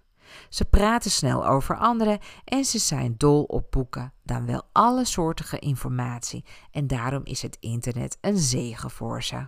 Ze 0.48 0.64
praten 0.64 1.10
snel 1.10 1.46
over 1.46 1.76
anderen 1.76 2.18
en 2.44 2.64
ze 2.64 2.78
zijn 2.78 3.14
dol 3.16 3.42
op 3.42 3.70
boeken, 3.70 4.12
dan 4.22 4.46
wel 4.46 4.62
alle 4.72 5.04
soortige 5.04 5.58
informatie, 5.58 6.44
en 6.70 6.86
daarom 6.86 7.24
is 7.24 7.42
het 7.42 7.56
internet 7.60 8.18
een 8.20 8.38
zegen 8.38 8.90
voor 8.90 9.22
ze. 9.22 9.46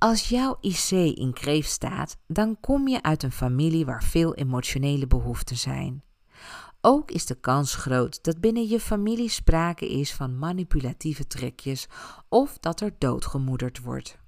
Als 0.00 0.28
jouw 0.28 0.56
IC 0.60 0.90
in 0.90 1.32
kreef 1.32 1.66
staat, 1.66 2.16
dan 2.26 2.60
kom 2.60 2.88
je 2.88 3.02
uit 3.02 3.22
een 3.22 3.32
familie 3.32 3.84
waar 3.84 4.04
veel 4.04 4.34
emotionele 4.34 5.06
behoeften 5.06 5.56
zijn. 5.56 6.02
Ook 6.80 7.10
is 7.10 7.26
de 7.26 7.34
kans 7.34 7.74
groot 7.74 8.24
dat 8.24 8.40
binnen 8.40 8.68
je 8.68 8.80
familie 8.80 9.28
sprake 9.28 9.88
is 9.88 10.14
van 10.14 10.38
manipulatieve 10.38 11.26
trekjes 11.26 11.86
of 12.28 12.58
dat 12.58 12.80
er 12.80 12.94
doodgemoederd 12.98 13.80
wordt. 13.80 14.18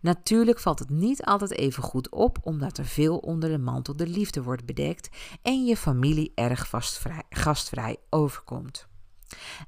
Natuurlijk 0.00 0.58
valt 0.58 0.78
het 0.78 0.90
niet 0.90 1.24
altijd 1.24 1.52
even 1.52 1.82
goed 1.82 2.10
op, 2.10 2.38
omdat 2.42 2.78
er 2.78 2.86
veel 2.86 3.18
onder 3.18 3.48
de 3.48 3.58
mantel 3.58 3.96
de 3.96 4.06
liefde 4.06 4.42
wordt 4.42 4.66
bedekt 4.66 5.08
en 5.42 5.64
je 5.64 5.76
familie 5.76 6.32
erg 6.34 6.70
gastvrij 7.28 7.96
overkomt. 8.10 8.86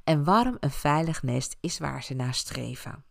En 0.04 0.24
warm 0.24 0.56
een 0.60 0.70
veilig 0.70 1.22
nest 1.22 1.56
is 1.60 1.78
waar 1.78 2.02
ze 2.02 2.14
naar 2.14 2.34
streven. 2.34 3.06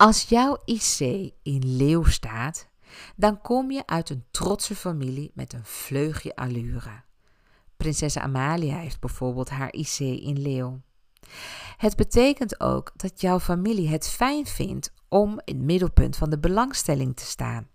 Als 0.00 0.22
jouw 0.22 0.58
IC 0.64 0.98
in 1.42 1.76
leeuw 1.76 2.04
staat, 2.04 2.68
dan 3.16 3.40
kom 3.40 3.70
je 3.70 3.86
uit 3.86 4.10
een 4.10 4.24
trotse 4.30 4.74
familie 4.74 5.30
met 5.34 5.52
een 5.52 5.64
vleugje 5.64 6.36
allure. 6.36 7.02
Prinses 7.76 8.18
Amalia 8.18 8.76
heeft 8.76 9.00
bijvoorbeeld 9.00 9.50
haar 9.50 9.72
IC 9.72 9.98
in 9.98 10.38
leeuw. 10.38 10.80
Het 11.76 11.96
betekent 11.96 12.60
ook 12.60 12.92
dat 12.96 13.20
jouw 13.20 13.40
familie 13.40 13.88
het 13.88 14.08
fijn 14.08 14.46
vindt 14.46 14.92
om 15.08 15.40
in 15.44 15.56
het 15.56 15.64
middelpunt 15.64 16.16
van 16.16 16.30
de 16.30 16.38
belangstelling 16.38 17.16
te 17.16 17.24
staan. 17.24 17.68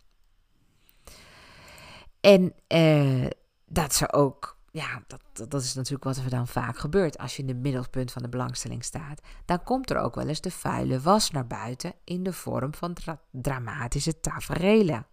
En 2.19 2.53
eh, 2.67 3.25
dat 3.65 3.93
ze 3.93 4.13
ook, 4.13 4.54
ja, 4.75 5.03
dat, 5.07 5.49
dat 5.49 5.61
is 5.61 5.73
natuurlijk 5.73 6.03
wat 6.03 6.17
er 6.17 6.29
dan 6.29 6.47
vaak 6.47 6.77
gebeurt. 6.77 7.17
Als 7.17 7.35
je 7.35 7.41
in 7.41 7.47
het 7.47 7.57
middelpunt 7.57 8.11
van 8.11 8.21
de 8.21 8.29
belangstelling 8.29 8.83
staat, 8.83 9.21
dan 9.45 9.63
komt 9.63 9.89
er 9.89 9.97
ook 9.97 10.15
wel 10.15 10.27
eens 10.27 10.41
de 10.41 10.51
vuile 10.51 10.99
was 10.99 11.31
naar 11.31 11.47
buiten 11.47 11.93
in 12.03 12.23
de 12.23 12.33
vorm 12.33 12.73
van 12.73 12.95
dramatische 13.31 14.19
taferelen. 14.19 15.07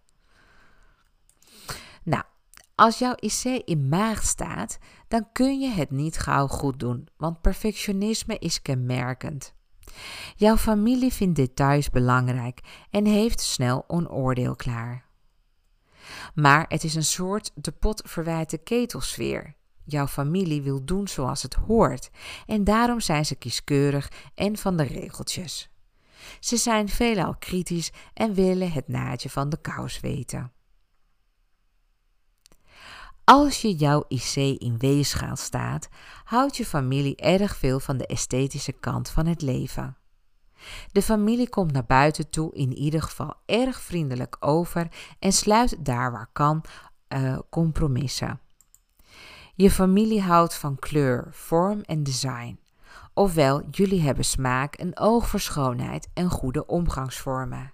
Nou, 2.03 2.23
als 2.75 2.99
jouw 2.99 3.15
IC 3.19 3.43
in 3.43 3.89
maag 3.89 4.23
staat, 4.23 4.77
dan 5.07 5.31
kun 5.31 5.59
je 5.59 5.69
het 5.69 5.91
niet 5.91 6.17
gauw 6.17 6.47
goed 6.47 6.79
doen, 6.79 7.07
want 7.17 7.41
perfectionisme 7.41 8.37
is 8.39 8.61
kenmerkend. 8.61 9.53
Jouw 10.35 10.57
familie 10.57 11.13
vindt 11.13 11.35
details 11.35 11.89
belangrijk 11.89 12.59
en 12.89 13.05
heeft 13.05 13.39
snel 13.39 13.83
een 13.87 14.09
oordeel 14.09 14.55
klaar. 14.55 15.12
Maar 16.35 16.65
het 16.67 16.83
is 16.83 16.95
een 16.95 17.03
soort 17.03 17.51
de 17.55 17.71
pot 17.71 18.01
verwijte 18.05 18.57
ketelsfeer. 18.57 19.55
Jouw 19.85 20.07
familie 20.07 20.61
wil 20.61 20.85
doen 20.85 21.07
zoals 21.07 21.41
het 21.41 21.53
hoort 21.53 22.09
en 22.45 22.63
daarom 22.63 22.99
zijn 22.99 23.25
ze 23.25 23.35
kieskeurig 23.35 24.11
en 24.35 24.57
van 24.57 24.77
de 24.77 24.83
regeltjes. 24.83 25.69
Ze 26.39 26.57
zijn 26.57 26.89
veelal 26.89 27.35
kritisch 27.39 27.91
en 28.13 28.33
willen 28.33 28.71
het 28.71 28.87
naadje 28.87 29.29
van 29.29 29.49
de 29.49 29.61
kous 29.61 29.99
weten. 29.99 30.51
Als 33.23 33.61
je 33.61 33.75
jouw 33.75 34.05
IC 34.07 34.35
in 34.35 34.77
weegschaal 34.77 35.35
staat, 35.35 35.89
houdt 36.23 36.57
je 36.57 36.65
familie 36.65 37.15
erg 37.15 37.55
veel 37.57 37.79
van 37.79 37.97
de 37.97 38.05
esthetische 38.05 38.71
kant 38.71 39.09
van 39.09 39.25
het 39.25 39.41
leven. 39.41 39.97
De 40.91 41.01
familie 41.01 41.49
komt 41.49 41.71
naar 41.71 41.85
buiten 41.85 42.29
toe 42.29 42.53
in 42.53 42.73
ieder 42.73 43.01
geval 43.01 43.33
erg 43.45 43.81
vriendelijk 43.81 44.37
over 44.39 44.87
en 45.19 45.31
sluit 45.31 45.85
daar 45.85 46.11
waar 46.11 46.29
kan 46.33 46.63
uh, 47.09 47.37
compromissen. 47.49 48.39
Je 49.55 49.71
familie 49.71 50.21
houdt 50.21 50.55
van 50.55 50.75
kleur, 50.75 51.27
vorm 51.31 51.81
en 51.81 52.03
design. 52.03 52.59
Ofwel, 53.13 53.63
jullie 53.71 54.01
hebben 54.01 54.25
smaak, 54.25 54.79
een 54.79 54.99
oog 54.99 55.27
voor 55.27 55.39
schoonheid 55.39 56.09
en 56.13 56.29
goede 56.29 56.65
omgangsvormen. 56.65 57.73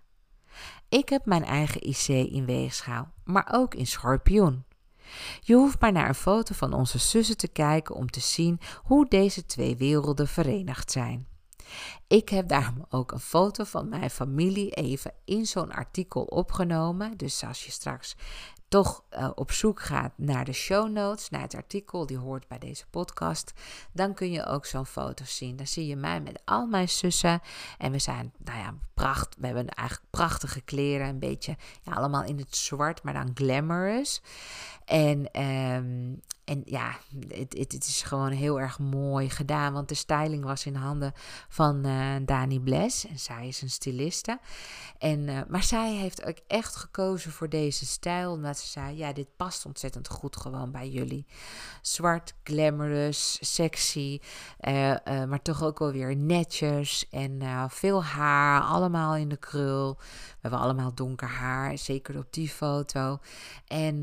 Ik 0.90 1.10
heb 1.10 1.26
mijn 1.26 1.44
eigen 1.44 1.82
IC 1.82 2.08
in 2.08 2.46
weegschaal, 2.46 3.12
maar 3.24 3.50
ook 3.52 3.76
in 3.76 3.88
schorpioen. 3.88 4.66
Je 5.40 5.54
hoeft 5.54 5.82
maar 5.82 5.92
naar 5.92 6.08
een 6.08 6.16
foto 6.16 6.54
van 6.54 6.74
onze 6.74 6.98
zussen 6.98 7.38
te 7.38 7.48
kijken 7.48 7.96
om 7.96 8.10
te 8.10 8.20
zien 8.20 8.60
hoe 8.84 9.08
deze 9.08 9.46
twee 9.46 9.78
werelden 9.78 10.28
verenigd 10.28 10.92
zijn. 10.92 11.28
Ik 12.08 12.30
heb 12.30 12.48
daarom 12.48 12.86
ook 12.90 13.12
een 13.12 13.20
foto 13.20 13.64
van 13.64 13.90
mijn 13.90 14.10
familie 14.10 14.72
even 14.72 15.14
in 15.26 15.46
zo'n 15.46 15.72
artikel 15.72 16.24
opgenomen. 16.24 17.18
Dus 17.18 17.44
als 17.44 17.66
je 17.66 17.72
straks 17.72 18.16
toch 18.70 19.04
uh, 19.12 19.30
op 19.36 19.52
zoek 19.52 19.82
gaat 19.82 20.12
naar 20.16 20.46
de 20.46 20.54
show 20.54 20.90
notes, 20.92 21.30
naar 21.30 21.42
het 21.42 21.56
artikel 21.56 22.06
die 22.06 22.18
hoort 22.18 22.48
bij 22.48 22.60
deze 22.60 22.86
podcast, 22.90 23.54
dan 23.92 24.14
kun 24.14 24.32
je 24.32 24.46
ook 24.46 24.66
zo'n 24.66 24.86
foto 24.86 25.26
zien. 25.26 25.56
Dan 25.56 25.68
zie 25.68 25.88
je 25.88 25.96
mij 25.96 26.22
met 26.22 26.42
al 26.46 26.66
mijn 26.66 26.90
zussen 26.90 27.42
en 27.78 27.92
we 27.92 28.00
zijn, 28.00 28.34
nou 28.38 28.60
ja, 28.60 28.74
pracht. 28.94 29.36
We 29.40 29.46
hebben 29.46 29.68
eigenlijk 29.68 30.10
prachtige 30.10 30.62
kleren, 30.62 31.08
een 31.08 31.20
beetje, 31.20 31.58
ja, 31.82 31.94
allemaal 31.94 32.24
in 32.24 32.38
het 32.38 32.56
zwart, 32.56 33.04
maar 33.04 33.14
dan 33.14 33.32
glamorous. 33.34 34.22
En, 34.86 35.42
um, 35.44 36.22
en 36.50 36.62
ja, 36.66 36.98
het, 37.28 37.58
het, 37.58 37.72
het, 37.72 37.86
is 37.86 38.02
gewoon 38.02 38.32
heel 38.32 38.60
erg 38.60 38.80
mooi 38.80 39.30
gedaan. 39.30 39.74
Want 39.74 39.90
de 39.90 39.96
styling 39.96 40.44
was 40.44 40.66
in 40.66 40.76
handen 40.76 41.14
van 41.50 41.88
uh, 41.88 42.16
Dani 42.22 42.60
Bles. 42.60 43.08
En 43.08 43.20
zij 43.20 43.48
is 43.48 43.62
een 43.62 43.70
styliste. 43.70 44.40
En, 44.98 45.20
uh, 45.28 45.40
maar 45.48 45.64
zij 45.64 45.94
heeft 45.94 46.26
ook 46.26 46.38
echt 46.48 46.76
gekozen 46.76 47.32
voor 47.32 47.50
deze 47.50 47.86
stijl. 47.86 48.32
Omdat 48.32 48.58
ze 48.58 48.68
zei, 48.68 48.98
ja, 48.98 49.14
dit 49.14 49.28
past 49.36 49.66
ontzettend 49.66 50.08
goed 50.08 50.38
gewoon 50.38 50.72
bij 50.72 50.90
jullie. 50.90 51.26
Zwart, 51.82 52.34
glamorous, 52.44 53.38
sexy. 53.42 54.20
Uh, 54.62 54.96
maar 55.04 55.42
toch 55.42 55.64
ook 55.64 55.80
wel 55.80 55.92
weer 55.92 56.16
netjes. 56.16 57.08
En 57.10 57.42
veel 57.70 58.04
haar, 58.04 58.62
allemaal 58.62 59.16
in 59.16 59.30
de 59.30 59.38
krul. 59.38 59.98
We 59.98 60.38
hebben 60.48 60.60
allemaal 60.60 60.94
donker 60.94 61.28
haar, 61.28 61.78
zeker 61.78 62.18
op 62.18 62.34
die 62.34 62.50
foto. 62.50 63.20
En 63.68 64.02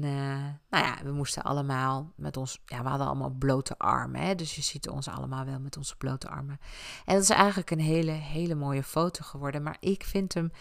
nou 0.71 0.85
ja, 0.85 0.97
we 1.05 1.11
moesten 1.11 1.43
allemaal 1.43 2.13
met 2.17 2.36
ja, 2.65 2.83
we 2.83 2.89
hadden 2.89 3.07
allemaal 3.07 3.31
blote 3.31 3.79
armen. 3.79 4.21
Hè? 4.21 4.35
Dus 4.35 4.55
je 4.55 4.63
ziet 4.63 4.89
ons 4.89 5.09
allemaal 5.09 5.45
wel 5.45 5.61
met 5.61 5.77
onze 5.77 5.97
blote 5.97 6.29
armen. 6.29 6.59
En 7.05 7.15
dat 7.15 7.23
is 7.23 7.31
eigenlijk 7.31 7.71
een 7.71 7.81
hele, 7.81 8.11
hele 8.11 8.55
mooie 8.55 8.83
foto 8.83 9.25
geworden. 9.25 9.63
Maar 9.63 9.77
ik 9.81 10.05
vind 10.05 10.35
hem 10.35 10.53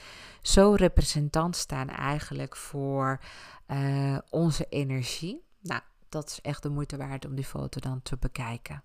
zo 0.42 0.74
representant 0.74 1.56
staan 1.56 1.90
eigenlijk 1.90 2.56
voor 2.56 3.20
uh, 3.68 4.18
onze 4.30 4.66
energie. 4.70 5.44
Nou, 5.62 5.82
dat 6.10 6.30
is 6.30 6.42
echt 6.42 6.64
de 6.64 6.70
moeite 6.70 6.98
waard 6.98 7.26
om 7.26 7.36
die 7.36 7.46
foto 7.46 7.80
dan 7.80 8.02
te 8.02 8.18
bekijken. 8.18 8.84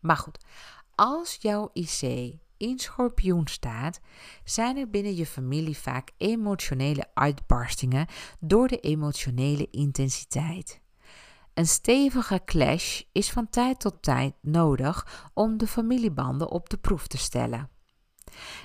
Maar 0.00 0.16
goed, 0.16 0.38
als 0.94 1.38
jouw 1.40 1.70
IC 1.72 2.34
in 2.56 2.78
schorpioen 2.78 3.46
staat, 3.46 4.00
zijn 4.44 4.76
er 4.76 4.90
binnen 4.90 5.14
je 5.14 5.26
familie 5.26 5.78
vaak 5.78 6.10
emotionele 6.16 7.06
uitbarstingen 7.14 8.06
door 8.40 8.68
de 8.68 8.80
emotionele 8.80 9.68
intensiteit. 9.70 10.81
Een 11.54 11.66
stevige 11.66 12.42
clash 12.44 13.02
is 13.12 13.30
van 13.30 13.48
tijd 13.48 13.80
tot 13.80 14.02
tijd 14.02 14.34
nodig 14.40 15.28
om 15.34 15.56
de 15.56 15.66
familiebanden 15.66 16.50
op 16.50 16.70
de 16.70 16.76
proef 16.76 17.06
te 17.06 17.18
stellen. 17.18 17.70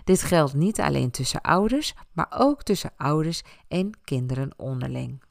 Dit 0.03 0.21
geldt 0.21 0.53
niet 0.53 0.79
alleen 0.79 1.11
tussen 1.11 1.41
ouders, 1.41 1.93
maar 2.11 2.27
ook 2.29 2.63
tussen 2.63 2.93
ouders 2.97 3.43
en 3.67 3.99
kinderen 4.03 4.53
onderling. 4.57 5.23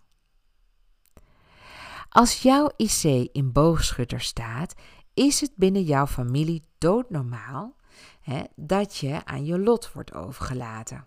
Als 2.09 2.43
jouw 2.43 2.71
IC 2.77 3.03
in 3.33 3.53
boogschutter 3.53 4.21
staat, 4.21 4.75
is 5.15 5.41
het 5.41 5.53
binnen 5.57 5.83
jouw 5.83 6.07
familie 6.07 6.63
doodnormaal 6.79 7.77
hè, 8.21 8.43
dat 8.55 8.97
je 8.97 9.25
aan 9.25 9.45
je 9.45 9.59
lot 9.59 9.93
wordt 9.93 10.15
overgelaten. 10.15 11.07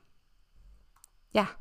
Ja, 1.29 1.57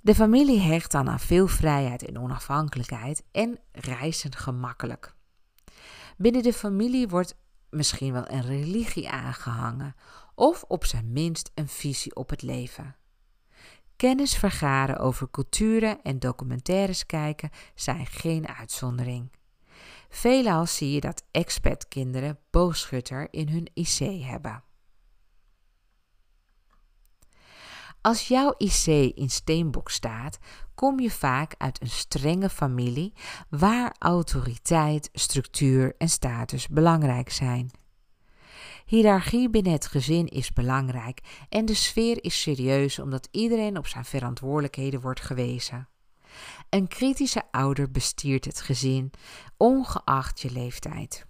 de 0.00 0.14
familie 0.14 0.60
hecht 0.60 0.90
dan 0.90 1.08
aan 1.08 1.20
veel 1.20 1.46
vrijheid 1.46 2.04
en 2.04 2.18
onafhankelijkheid 2.18 3.22
en 3.32 3.58
reizen 3.72 4.34
gemakkelijk. 4.34 5.14
Binnen 6.16 6.42
de 6.42 6.52
familie 6.52 7.08
wordt 7.08 7.36
misschien 7.70 8.12
wel 8.12 8.30
een 8.30 8.42
religie 8.42 9.10
aangehangen 9.10 9.94
of 10.34 10.64
op 10.68 10.84
zijn 10.84 11.12
minst 11.12 11.50
een 11.54 11.68
visie 11.68 12.14
op 12.16 12.30
het 12.30 12.42
leven. 12.42 12.96
Kennis 13.96 14.36
vergaren 14.36 14.98
over 14.98 15.30
culturen 15.30 16.02
en 16.02 16.18
documentaires 16.18 17.06
kijken 17.06 17.50
zijn 17.74 18.06
geen 18.06 18.48
uitzondering. 18.48 19.30
Veelal 20.08 20.66
zie 20.66 20.92
je 20.92 21.00
dat 21.00 21.24
expatkinderen 21.30 22.38
boogschutter 22.50 23.28
in 23.30 23.48
hun 23.48 23.70
IC 23.74 24.22
hebben. 24.24 24.62
Als 28.00 28.28
jouw 28.28 28.54
IC 28.56 28.86
in 29.14 29.30
steenbok 29.30 29.90
staat, 29.90 30.38
kom 30.74 31.00
je 31.00 31.10
vaak 31.10 31.54
uit 31.58 31.80
een 31.80 31.90
strenge 31.90 32.48
familie 32.48 33.12
waar 33.48 33.94
autoriteit, 33.98 35.08
structuur 35.12 35.94
en 35.98 36.08
status 36.08 36.68
belangrijk 36.68 37.30
zijn. 37.30 37.70
Hiërarchie 38.86 39.50
binnen 39.50 39.72
het 39.72 39.86
gezin 39.86 40.26
is 40.26 40.52
belangrijk 40.52 41.20
en 41.48 41.64
de 41.64 41.74
sfeer 41.74 42.24
is 42.24 42.40
serieus 42.40 42.98
omdat 42.98 43.28
iedereen 43.30 43.78
op 43.78 43.86
zijn 43.86 44.04
verantwoordelijkheden 44.04 45.00
wordt 45.00 45.20
gewezen. 45.20 45.88
Een 46.70 46.88
kritische 46.88 47.42
ouder 47.50 47.90
bestiert 47.90 48.44
het 48.44 48.60
gezin, 48.60 49.10
ongeacht 49.56 50.40
je 50.40 50.50
leeftijd. 50.50 51.27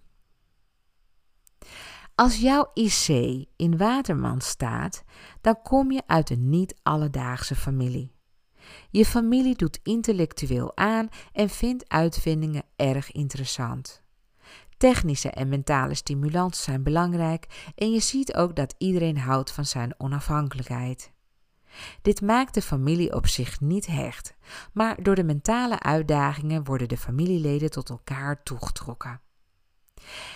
Als 2.19 2.37
jouw 2.37 2.71
IC 2.75 3.09
in 3.57 3.77
Waterman 3.77 4.41
staat, 4.41 5.05
dan 5.41 5.63
kom 5.63 5.91
je 5.91 6.03
uit 6.07 6.31
een 6.31 6.49
niet-alledaagse 6.49 7.55
familie. 7.55 8.13
Je 8.91 9.05
familie 9.05 9.57
doet 9.57 9.81
intellectueel 9.83 10.77
aan 10.77 11.09
en 11.33 11.49
vindt 11.49 11.89
uitvindingen 11.89 12.63
erg 12.77 13.13
interessant. 13.13 14.03
Technische 14.77 15.31
en 15.31 15.49
mentale 15.49 15.95
stimulansen 15.95 16.65
zijn 16.65 16.83
belangrijk 16.83 17.73
en 17.75 17.91
je 17.93 18.01
ziet 18.01 18.35
ook 18.35 18.57
dat 18.57 18.75
iedereen 18.79 19.19
houdt 19.19 19.51
van 19.51 19.65
zijn 19.65 19.95
onafhankelijkheid. 19.99 21.13
Dit 22.03 22.21
maakt 22.21 22.55
de 22.55 22.63
familie 22.63 23.15
op 23.15 23.27
zich 23.27 23.61
niet 23.61 23.87
hecht, 23.87 24.35
maar 24.73 25.03
door 25.03 25.15
de 25.15 25.25
mentale 25.25 25.81
uitdagingen 25.81 26.65
worden 26.65 26.89
de 26.89 26.97
familieleden 26.97 27.71
tot 27.71 27.89
elkaar 27.91 28.43
toegetrokken. 28.43 29.21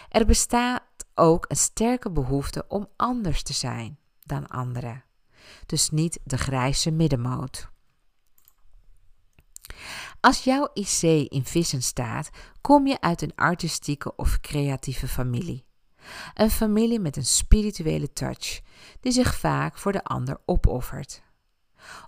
Er 0.09 0.27
bestaat 0.27 0.83
ook 1.15 1.45
een 1.49 1.57
sterke 1.57 2.11
behoefte 2.11 2.65
om 2.69 2.89
anders 2.97 3.43
te 3.43 3.53
zijn 3.53 3.99
dan 4.21 4.47
anderen, 4.47 5.05
dus 5.67 5.91
niet 5.91 6.21
de 6.25 6.39
grijze 6.39 6.91
middenmoot. 6.91 7.71
Als 10.21 10.45
jouw 10.45 10.71
IC 10.75 11.03
in 11.31 11.45
vissen 11.45 11.83
staat, 11.83 12.31
kom 12.61 12.87
je 12.87 13.01
uit 13.01 13.23
een 13.23 13.35
artistieke 13.35 14.17
of 14.17 14.41
creatieve 14.41 15.09
familie. 15.09 15.65
Een 16.35 16.51
familie 16.51 17.01
met 17.01 17.17
een 17.17 17.25
spirituele 17.25 18.13
touch, 18.13 18.61
die 19.01 19.13
zich 19.13 19.35
vaak 19.35 19.79
voor 19.79 19.93
de 19.93 20.05
ander 20.05 20.41
opoffert. 20.45 21.23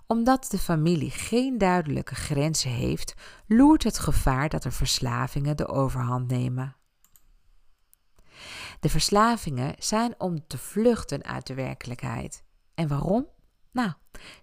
Omdat 0.07 0.47
de 0.49 0.57
familie 0.57 1.11
geen 1.11 1.57
duidelijke 1.57 2.15
grenzen 2.15 2.71
heeft, 2.71 3.13
loert 3.47 3.83
het 3.83 3.99
gevaar 3.99 4.49
dat 4.49 4.63
er 4.63 4.71
verslavingen 4.71 5.57
de 5.57 5.67
overhand 5.67 6.27
nemen. 6.27 6.75
De 8.85 8.91
verslavingen 8.91 9.75
zijn 9.79 10.19
om 10.19 10.47
te 10.47 10.57
vluchten 10.57 11.23
uit 11.23 11.47
de 11.47 11.53
werkelijkheid. 11.53 12.43
En 12.73 12.87
waarom? 12.87 13.27
Nou, 13.71 13.91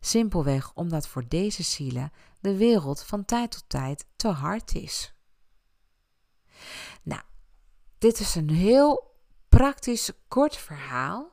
simpelweg 0.00 0.74
omdat 0.74 1.06
voor 1.06 1.28
deze 1.28 1.62
zielen 1.62 2.12
de 2.40 2.56
wereld 2.56 3.02
van 3.02 3.24
tijd 3.24 3.50
tot 3.50 3.64
tijd 3.66 4.06
te 4.16 4.28
hard 4.28 4.74
is. 4.74 5.14
Nou, 7.02 7.22
dit 7.98 8.20
is 8.20 8.34
een 8.34 8.50
heel 8.50 9.16
praktisch 9.48 10.10
kort 10.28 10.56
verhaal 10.56 11.32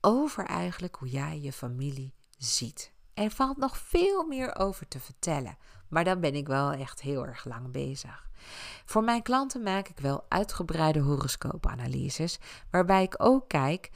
over 0.00 0.44
eigenlijk 0.44 0.96
hoe 0.96 1.08
jij 1.08 1.40
je 1.40 1.52
familie 1.52 2.14
ziet. 2.38 2.92
Er 3.14 3.30
valt 3.30 3.56
nog 3.56 3.78
veel 3.78 4.26
meer 4.26 4.56
over 4.56 4.88
te 4.88 5.00
vertellen, 5.00 5.58
maar 5.88 6.04
dan 6.04 6.20
ben 6.20 6.34
ik 6.34 6.46
wel 6.46 6.72
echt 6.72 7.00
heel 7.00 7.26
erg 7.26 7.44
lang 7.44 7.70
bezig. 7.70 8.28
Voor 8.84 9.04
mijn 9.04 9.22
klanten 9.22 9.62
maak 9.62 9.88
ik 9.88 9.98
wel 9.98 10.24
uitgebreide 10.28 11.00
horoscoopanalyses, 11.00 12.38
waarbij 12.70 13.02
ik 13.02 13.14
ook 13.18 13.48
kijk 13.48 13.90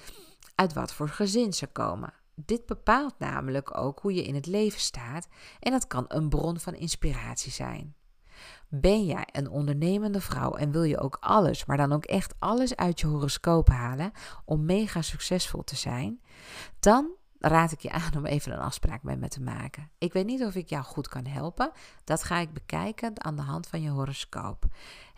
uit 0.54 0.72
wat 0.72 0.92
voor 0.92 1.08
gezin 1.08 1.52
ze 1.52 1.66
komen. 1.66 2.12
Dit 2.34 2.66
bepaalt 2.66 3.14
namelijk 3.18 3.78
ook 3.78 4.00
hoe 4.00 4.14
je 4.14 4.24
in 4.24 4.34
het 4.34 4.46
leven 4.46 4.80
staat 4.80 5.28
en 5.60 5.72
dat 5.72 5.86
kan 5.86 6.04
een 6.08 6.28
bron 6.28 6.58
van 6.58 6.74
inspiratie 6.74 7.52
zijn. 7.52 7.94
Ben 8.68 9.04
jij 9.04 9.28
een 9.32 9.48
ondernemende 9.48 10.20
vrouw 10.20 10.52
en 10.54 10.70
wil 10.70 10.82
je 10.82 10.98
ook 10.98 11.16
alles, 11.20 11.64
maar 11.64 11.76
dan 11.76 11.92
ook 11.92 12.04
echt 12.04 12.34
alles 12.38 12.76
uit 12.76 13.00
je 13.00 13.06
horoscoop 13.06 13.68
halen 13.68 14.12
om 14.44 14.64
mega 14.64 15.02
succesvol 15.02 15.64
te 15.64 15.76
zijn? 15.76 16.20
Dan 16.80 17.10
raad 17.40 17.72
ik 17.72 17.80
je 17.80 17.90
aan 17.90 18.16
om 18.16 18.26
even 18.26 18.52
een 18.52 18.58
afspraak 18.58 19.02
met 19.02 19.20
me 19.20 19.28
te 19.28 19.40
maken. 19.40 19.90
Ik 19.98 20.12
weet 20.12 20.26
niet 20.26 20.44
of 20.44 20.54
ik 20.54 20.68
jou 20.68 20.84
goed 20.84 21.08
kan 21.08 21.26
helpen. 21.26 21.70
Dat 22.04 22.24
ga 22.24 22.38
ik 22.38 22.52
bekijken 22.52 23.24
aan 23.24 23.36
de 23.36 23.42
hand 23.42 23.66
van 23.66 23.82
je 23.82 23.90
horoscoop. 23.90 24.64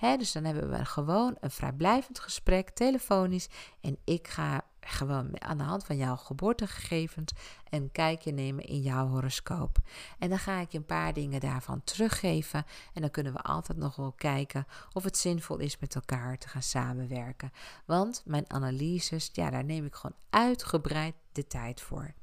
dus 0.00 0.32
dan 0.32 0.44
hebben 0.44 0.70
we 0.70 0.84
gewoon 0.84 1.36
een 1.40 1.50
vrijblijvend 1.50 2.18
gesprek, 2.18 2.70
telefonisch. 2.70 3.48
En 3.80 3.98
ik 4.04 4.28
ga 4.28 4.64
gewoon 4.86 5.42
aan 5.42 5.58
de 5.58 5.64
hand 5.64 5.84
van 5.84 5.96
jouw 5.96 6.16
geboortegegevens 6.16 7.32
een 7.70 7.92
kijkje 7.92 8.32
nemen 8.32 8.64
in 8.64 8.80
jouw 8.80 9.06
horoscoop. 9.06 9.78
En 10.18 10.28
dan 10.28 10.38
ga 10.38 10.58
ik 10.58 10.72
je 10.72 10.78
een 10.78 10.84
paar 10.84 11.12
dingen 11.12 11.40
daarvan 11.40 11.84
teruggeven. 11.84 12.64
En 12.94 13.00
dan 13.00 13.10
kunnen 13.10 13.32
we 13.32 13.40
altijd 13.40 13.78
nog 13.78 13.96
wel 13.96 14.12
kijken 14.12 14.66
of 14.92 15.04
het 15.04 15.16
zinvol 15.16 15.58
is 15.58 15.78
met 15.78 15.94
elkaar 15.94 16.38
te 16.38 16.48
gaan 16.48 16.62
samenwerken. 16.62 17.52
Want 17.84 18.22
mijn 18.24 18.44
analyses, 18.50 19.30
ja, 19.32 19.50
daar 19.50 19.64
neem 19.64 19.84
ik 19.84 19.94
gewoon 19.94 20.16
uitgebreid 20.30 21.14
de 21.32 21.46
tijd 21.46 21.80
voor. 21.80 22.14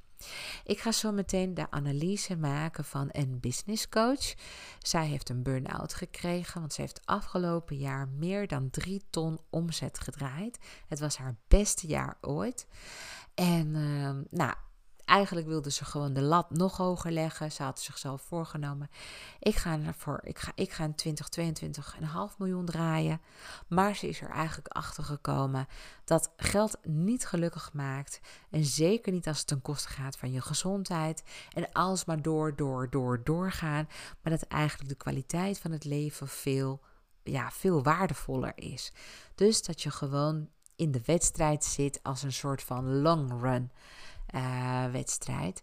Ik 0.64 0.80
ga 0.80 0.92
zo 0.92 1.12
meteen 1.12 1.54
de 1.54 1.72
analyse 1.72 2.38
maken 2.38 2.84
van 2.86 3.10
een 3.12 3.40
business 3.40 3.90
coach. 3.90 4.34
Zij 4.80 5.06
heeft 5.06 5.30
een 5.30 5.44
burn-out 5.44 5.94
gekregen, 5.94 6.60
want 6.60 6.74
ze 6.74 6.82
heeft 6.82 7.02
afgelopen 7.06 7.78
jaar 7.78 8.08
meer 8.08 8.48
dan 8.48 8.70
3 8.70 9.04
ton 9.10 9.40
omzet 9.50 10.00
gedraaid. 10.00 10.58
Het 10.88 11.00
was 11.00 11.18
haar 11.18 11.36
beste 11.48 11.88
jaar 11.88 12.18
ooit. 12.22 12.68
En 13.34 13.68
uh, 13.76 14.18
nou, 14.30 14.54
Eigenlijk 15.10 15.48
wilde 15.48 15.72
ze 15.72 15.86
gewoon 15.86 16.14
de 16.14 16.22
lat 16.22 16.50
nog 16.50 16.78
hoger 16.78 17.12
leggen. 17.12 17.52
Ze 17.52 17.64
had 17.64 17.80
zichzelf 17.80 18.22
voorgenomen. 18.22 18.90
Ik 19.40 19.56
ga 19.56 19.80
ervoor, 19.86 20.20
ik 20.24 20.40
ga, 20.40 20.52
ik 20.56 20.72
ga 20.72 20.84
een 20.84 20.96
20, 20.96 21.28
22,5 21.40 22.38
miljoen 22.38 22.66
draaien. 22.66 23.22
Maar 23.68 23.96
ze 23.96 24.08
is 24.08 24.22
er 24.22 24.30
eigenlijk 24.30 24.68
achter 24.68 25.04
gekomen 25.04 25.68
dat 26.06 26.34
geld 26.38 26.78
niet 26.84 27.26
gelukkig 27.26 27.74
maakt. 27.74 28.20
En 28.50 28.66
zeker 28.66 29.12
niet 29.12 29.28
als 29.28 29.38
het 29.38 29.48
ten 29.48 29.62
koste 29.62 29.90
gaat 29.90 30.18
van 30.18 30.32
je 30.32 30.42
gezondheid. 30.42 31.24
En 31.54 31.72
alles 31.72 32.06
maar 32.06 32.22
door, 32.22 32.56
door, 32.56 32.90
door, 32.90 33.24
doorgaan. 33.24 33.88
Maar 34.22 34.32
dat 34.32 34.44
eigenlijk 34.44 34.90
de 34.90 34.96
kwaliteit 34.96 35.60
van 35.60 35.72
het 35.72 35.84
leven 35.84 36.28
veel, 36.28 36.82
ja, 37.24 37.52
veel 37.52 37.84
waardevoller 37.84 38.54
is. 38.56 38.94
Dus 39.36 39.64
dat 39.64 39.82
je 39.82 39.92
gewoon 39.92 40.50
in 40.76 40.92
de 40.92 41.02
wedstrijd 41.06 41.64
zit 41.64 42.00
als 42.04 42.24
een 42.24 42.34
soort 42.34 42.64
van 42.64 43.02
long 43.02 43.42
run. 43.42 43.72
Eh, 44.30 44.86
wedstrijd. 44.92 45.62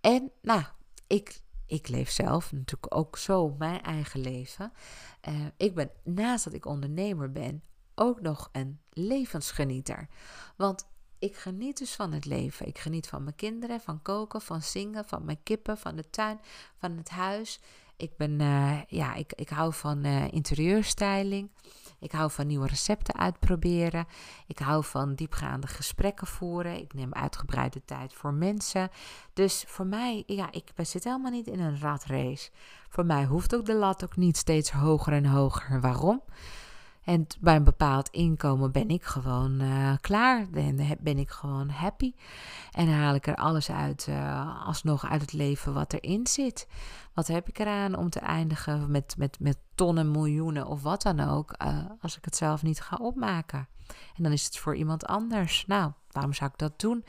En 0.00 0.32
nou, 0.42 0.62
ik, 1.06 1.40
ik 1.66 1.88
leef 1.88 2.10
zelf 2.10 2.52
natuurlijk 2.52 2.94
ook 2.94 3.18
zo 3.18 3.54
mijn 3.58 3.82
eigen 3.82 4.20
leven. 4.20 4.72
Uh, 5.28 5.46
ik 5.56 5.74
ben, 5.74 5.90
naast 6.04 6.44
dat 6.44 6.52
ik 6.52 6.64
ondernemer 6.64 7.32
ben, 7.32 7.62
ook 7.94 8.20
nog 8.20 8.48
een 8.52 8.80
levensgenieter. 8.90 10.08
Want 10.56 10.88
ik 11.18 11.36
geniet 11.36 11.78
dus 11.78 11.94
van 11.94 12.12
het 12.12 12.24
leven. 12.24 12.66
Ik 12.66 12.78
geniet 12.78 13.08
van 13.08 13.22
mijn 13.22 13.36
kinderen, 13.36 13.80
van 13.80 14.02
koken, 14.02 14.40
van 14.40 14.62
zingen, 14.62 15.04
van 15.04 15.24
mijn 15.24 15.42
kippen, 15.42 15.78
van 15.78 15.96
de 15.96 16.10
tuin, 16.10 16.40
van 16.76 16.96
het 16.96 17.08
huis. 17.08 17.60
Ik 18.00 18.16
ben, 18.16 18.40
uh, 18.40 18.82
ja, 18.86 19.14
ik, 19.14 19.32
ik 19.32 19.48
hou 19.48 19.72
van 19.72 20.04
interieurstyling. 20.04 21.50
Ik 22.00 22.12
hou 22.12 22.30
van 22.30 22.46
nieuwe 22.46 22.66
recepten 22.66 23.14
uitproberen. 23.14 24.06
Ik 24.46 24.58
hou 24.58 24.84
van 24.84 25.14
diepgaande 25.14 25.66
gesprekken 25.66 26.26
voeren. 26.26 26.80
Ik 26.80 26.94
neem 26.94 27.12
uitgebreide 27.12 27.84
tijd 27.84 28.14
voor 28.14 28.34
mensen. 28.34 28.88
Dus 29.32 29.64
voor 29.66 29.86
mij, 29.86 30.22
ja, 30.26 30.52
ik 30.52 30.72
zit 30.76 31.04
helemaal 31.04 31.30
niet 31.30 31.46
in 31.46 31.60
een 31.60 31.80
ratrace. 31.80 32.50
Voor 32.88 33.06
mij 33.06 33.24
hoeft 33.24 33.54
ook 33.54 33.66
de 33.66 33.74
lat 33.74 34.04
ook 34.04 34.16
niet 34.16 34.36
steeds 34.36 34.70
hoger 34.70 35.12
en 35.12 35.26
hoger. 35.26 35.80
Waarom? 35.80 36.22
En 37.04 37.26
bij 37.40 37.56
een 37.56 37.64
bepaald 37.64 38.08
inkomen 38.08 38.72
ben 38.72 38.88
ik 38.88 39.02
gewoon 39.02 39.60
uh, 39.60 39.92
klaar. 40.00 40.46
Dan 40.50 40.96
ben 41.00 41.18
ik 41.18 41.30
gewoon 41.30 41.68
happy. 41.68 42.12
En 42.72 42.92
haal 42.92 43.14
ik 43.14 43.26
er 43.26 43.34
alles 43.34 43.70
uit, 43.70 44.06
uh, 44.08 44.66
alsnog 44.66 45.06
uit 45.06 45.20
het 45.20 45.32
leven 45.32 45.74
wat 45.74 45.92
erin 45.92 46.26
zit. 46.26 46.66
Wat 47.20 47.28
heb 47.28 47.48
ik 47.48 47.58
eraan 47.58 47.96
om 47.96 48.10
te 48.10 48.18
eindigen 48.18 48.90
met, 48.90 49.14
met, 49.18 49.36
met 49.40 49.58
tonnen, 49.74 50.10
miljoenen 50.10 50.66
of 50.66 50.82
wat 50.82 51.02
dan 51.02 51.20
ook, 51.20 51.54
uh, 51.62 51.78
als 52.00 52.16
ik 52.16 52.24
het 52.24 52.36
zelf 52.36 52.62
niet 52.62 52.80
ga 52.80 52.96
opmaken? 52.96 53.68
En 54.16 54.22
dan 54.22 54.32
is 54.32 54.44
het 54.44 54.58
voor 54.58 54.76
iemand 54.76 55.06
anders. 55.06 55.64
Nou, 55.66 55.92
waarom 56.10 56.32
zou 56.32 56.50
ik 56.50 56.58
dat 56.58 56.80
doen? 56.80 57.04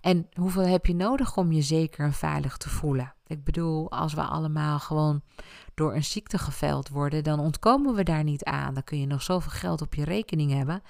En 0.00 0.28
hoeveel 0.34 0.66
heb 0.66 0.86
je 0.86 0.94
nodig 0.94 1.36
om 1.36 1.52
je 1.52 1.62
zeker 1.62 2.04
en 2.04 2.12
veilig 2.12 2.56
te 2.56 2.68
voelen? 2.68 3.14
Ik 3.26 3.44
bedoel, 3.44 3.90
als 3.90 4.14
we 4.14 4.22
allemaal 4.22 4.78
gewoon 4.78 5.22
door 5.74 5.94
een 5.94 6.04
ziekte 6.04 6.38
geveld 6.38 6.88
worden, 6.88 7.24
dan 7.24 7.40
ontkomen 7.40 7.94
we 7.94 8.02
daar 8.02 8.24
niet 8.24 8.44
aan. 8.44 8.74
Dan 8.74 8.84
kun 8.84 9.00
je 9.00 9.06
nog 9.06 9.22
zoveel 9.22 9.52
geld 9.52 9.82
op 9.82 9.94
je 9.94 10.04
rekening 10.04 10.52
hebben, 10.52 10.82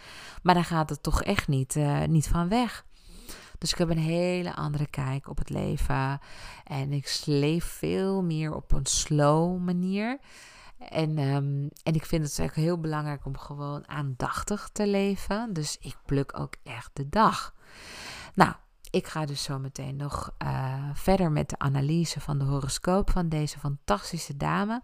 maar 0.42 0.54
dan 0.54 0.64
gaat 0.64 0.90
het 0.90 1.02
toch 1.02 1.22
echt 1.22 1.48
niet, 1.48 1.76
uh, 1.76 2.04
niet 2.04 2.28
van 2.28 2.48
weg. 2.48 2.84
Dus 3.58 3.72
ik 3.72 3.78
heb 3.78 3.90
een 3.90 3.98
hele 3.98 4.54
andere 4.54 4.86
kijk 4.86 5.28
op 5.28 5.38
het 5.38 5.50
leven. 5.50 6.20
En 6.64 6.92
ik 6.92 7.22
leef 7.24 7.64
veel 7.64 8.22
meer 8.22 8.54
op 8.54 8.72
een 8.72 8.86
slow 8.86 9.58
manier. 9.58 10.18
En, 10.78 11.18
um, 11.18 11.68
en 11.82 11.94
ik 11.94 12.04
vind 12.04 12.24
het 12.24 12.40
ook 12.40 12.54
heel 12.54 12.80
belangrijk 12.80 13.24
om 13.24 13.38
gewoon 13.38 13.88
aandachtig 13.88 14.68
te 14.72 14.86
leven. 14.86 15.52
Dus 15.52 15.76
ik 15.80 15.96
pluk 16.06 16.38
ook 16.38 16.54
echt 16.62 16.90
de 16.92 17.08
dag. 17.08 17.54
Nou, 18.34 18.52
ik 18.90 19.06
ga 19.06 19.26
dus 19.26 19.42
zo 19.42 19.58
meteen 19.58 19.96
nog 19.96 20.34
uh, 20.42 20.90
verder 20.94 21.32
met 21.32 21.48
de 21.48 21.58
analyse 21.58 22.20
van 22.20 22.38
de 22.38 22.44
horoscoop 22.44 23.10
van 23.10 23.28
deze 23.28 23.58
fantastische 23.58 24.36
dame. 24.36 24.82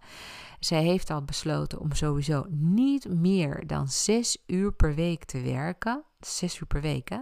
Zij 0.59 0.83
heeft 0.83 1.09
al 1.09 1.23
besloten 1.23 1.79
om 1.79 1.91
sowieso 1.91 2.45
niet 2.49 3.09
meer 3.09 3.67
dan 3.67 3.87
zes 3.87 4.43
uur 4.45 4.73
per 4.73 4.95
week 4.95 5.25
te 5.25 5.41
werken. 5.41 6.03
Zes 6.19 6.59
uur 6.59 6.67
per 6.67 6.81
week, 6.81 7.09
hè? 7.09 7.19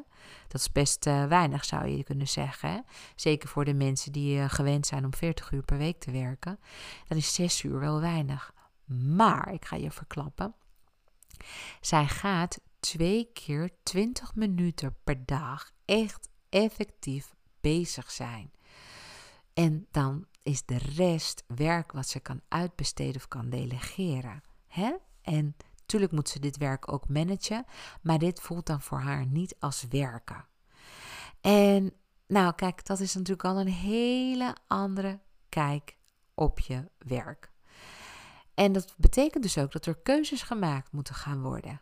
Dat 0.48 0.62
is 0.62 0.72
best 0.72 1.06
uh, 1.06 1.26
weinig, 1.26 1.66
zou 1.66 1.88
je 1.88 2.04
kunnen 2.04 2.28
zeggen. 2.28 2.70
Hè? 2.70 2.80
Zeker 3.16 3.50
voor 3.50 3.66
de 3.66 3.74
mensen 3.74 4.12
die 4.12 4.38
uh, 4.38 4.46
gewend 4.48 4.88
zijn 4.88 5.06
om 5.06 5.14
40 5.14 5.52
uur 5.52 5.64
per 5.64 5.78
week 5.78 6.00
te 6.00 6.12
werken. 6.12 6.60
Dan 7.08 7.18
is 7.18 7.34
zes 7.34 7.64
uur 7.64 7.80
wel 7.80 8.00
weinig. 8.00 8.54
Maar, 8.86 9.54
ik 9.54 9.66
ga 9.66 9.76
je 9.76 9.92
verklappen. 9.92 10.56
Zij 11.82 12.08
gaat 12.08 12.60
twee 12.80 13.30
keer 13.34 13.70
20 13.84 14.36
minuten 14.36 14.96
per 15.04 15.26
dag 15.26 15.72
echt 15.86 16.30
effectief 16.50 17.34
bezig 17.62 18.12
zijn. 18.12 18.52
En 19.54 19.88
dan 19.92 20.28
is 20.44 20.66
de 20.66 20.78
rest 20.78 21.44
werk 21.48 21.92
wat 21.92 22.08
ze 22.08 22.20
kan 22.20 22.42
uitbesteden 22.48 23.16
of 23.16 23.28
kan 23.28 23.50
delegeren. 23.50 24.44
Hè? 24.68 24.94
En 25.22 25.56
natuurlijk 25.84 26.12
moet 26.12 26.30
ze 26.30 26.40
dit 26.40 26.58
werk 26.58 26.92
ook 26.92 27.10
managen, 27.10 27.66
maar 28.02 28.20
dit 28.20 28.42
voelt 28.42 28.66
dan 28.66 28.82
voor 28.82 29.00
haar 29.00 29.26
niet 29.26 29.56
als 29.60 29.86
werken. 29.90 30.46
En 31.42 31.94
nou, 32.28 32.54
kijk, 32.56 32.86
dat 32.86 33.00
is 33.00 33.14
natuurlijk 33.14 33.48
al 33.48 33.60
een 33.60 33.68
hele 33.68 34.56
andere 34.68 35.20
kijk 35.50 35.98
op 36.34 36.60
je 36.60 36.90
werk. 36.98 37.52
En 38.54 38.72
dat 38.72 38.94
betekent 38.98 39.44
dus 39.44 39.58
ook 39.58 39.72
dat 39.72 39.86
er 39.86 39.96
keuzes 39.96 40.42
gemaakt 40.42 40.92
moeten 40.92 41.16
gaan 41.16 41.42
worden. 41.42 41.82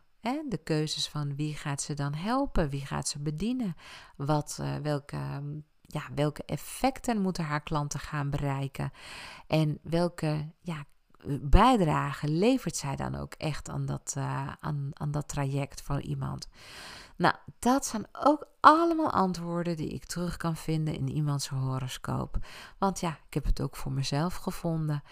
De 0.50 0.60
keuzes 0.64 1.08
van 1.08 1.36
wie 1.36 1.56
gaat 1.56 1.82
ze 1.82 1.94
dan 1.94 2.14
helpen, 2.14 2.70
wie 2.70 2.86
gaat 2.86 3.08
ze 3.08 3.20
bedienen, 3.20 3.76
wat, 4.16 4.58
uh, 4.62 4.76
welke, 4.76 5.18
ja, 5.82 6.04
welke 6.16 6.44
effecten 6.46 7.22
moeten 7.22 7.44
haar 7.44 7.64
klanten 7.64 8.00
gaan 8.00 8.30
bereiken 8.30 8.92
en 9.48 9.80
welke 9.82 10.52
ja, 10.62 10.86
bijdrage 11.42 12.28
levert 12.28 12.76
zij 12.76 12.96
dan 12.96 13.16
ook 13.16 13.34
echt 13.34 13.70
aan 13.70 13.86
dat, 13.86 14.14
uh, 14.18 14.48
aan, 14.60 14.90
aan 14.94 15.12
dat 15.12 15.28
traject 15.28 15.82
van 15.82 16.00
iemand. 16.00 16.48
Nou, 17.22 17.36
dat 17.60 17.86
zijn 17.86 18.08
ook 18.12 18.48
allemaal 18.60 19.12
antwoorden 19.12 19.78
die 19.78 19.90
ik 19.90 20.06
terug 20.06 20.38
kan 20.38 20.56
vinden 20.56 20.94
in 20.94 21.10
iemands 21.10 21.48
horoscoop. 21.48 22.38
Want 22.78 23.00
ja, 23.00 23.20
ik 23.28 23.34
heb 23.34 23.46
het 23.46 23.62
ook 23.62 23.76
voor 23.76 23.92
mezelf 23.92 24.36
gevonden. 24.36 25.04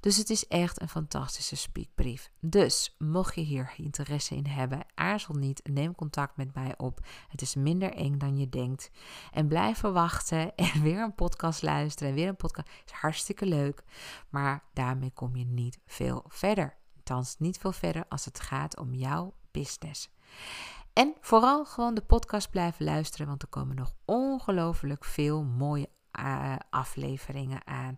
Dus 0.00 0.16
het 0.16 0.30
is 0.30 0.46
echt 0.46 0.80
een 0.80 0.88
fantastische 0.88 1.56
speakbrief. 1.56 2.30
Dus 2.40 2.94
mocht 2.98 3.34
je 3.34 3.40
hier 3.40 3.72
interesse 3.76 4.34
in 4.34 4.46
hebben, 4.46 4.86
aarzel 4.94 5.34
niet, 5.34 5.60
neem 5.70 5.94
contact 5.94 6.36
met 6.36 6.54
mij 6.54 6.74
op. 6.76 7.06
Het 7.28 7.42
is 7.42 7.54
minder 7.54 7.94
eng 7.94 8.18
dan 8.18 8.38
je 8.38 8.48
denkt. 8.48 8.90
En 9.32 9.48
blijf 9.48 9.80
wachten 9.80 10.54
en 10.56 10.82
weer 10.82 11.02
een 11.02 11.14
podcast 11.14 11.62
luisteren 11.62 12.08
en 12.08 12.14
weer 12.14 12.28
een 12.28 12.36
podcast. 12.36 12.68
Is 12.86 12.92
hartstikke 12.92 13.46
leuk, 13.46 13.84
maar 14.28 14.64
daarmee 14.72 15.10
kom 15.10 15.36
je 15.36 15.44
niet 15.44 15.78
veel 15.86 16.24
verder. 16.28 16.76
Althans, 16.96 17.38
niet 17.38 17.58
veel 17.58 17.72
verder 17.72 18.04
als 18.08 18.24
het 18.24 18.40
gaat 18.40 18.78
om 18.78 18.94
jouw 18.94 19.34
business. 19.50 20.10
En 20.94 21.14
vooral 21.20 21.64
gewoon 21.64 21.94
de 21.94 22.02
podcast 22.02 22.50
blijven 22.50 22.84
luisteren, 22.84 23.26
want 23.26 23.42
er 23.42 23.48
komen 23.48 23.76
nog 23.76 23.94
ongelooflijk 24.04 25.04
veel 25.04 25.42
mooie 25.42 25.88
uh, 26.18 26.56
afleveringen 26.70 27.66
aan. 27.66 27.96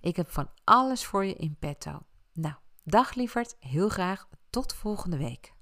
Ik 0.00 0.16
heb 0.16 0.30
van 0.30 0.48
alles 0.64 1.04
voor 1.04 1.24
je 1.24 1.34
in 1.34 1.56
petto. 1.58 1.98
Nou, 2.32 2.54
dag 2.84 3.14
lieverd, 3.14 3.56
heel 3.58 3.88
graag 3.88 4.28
tot 4.50 4.74
volgende 4.74 5.16
week. 5.16 5.52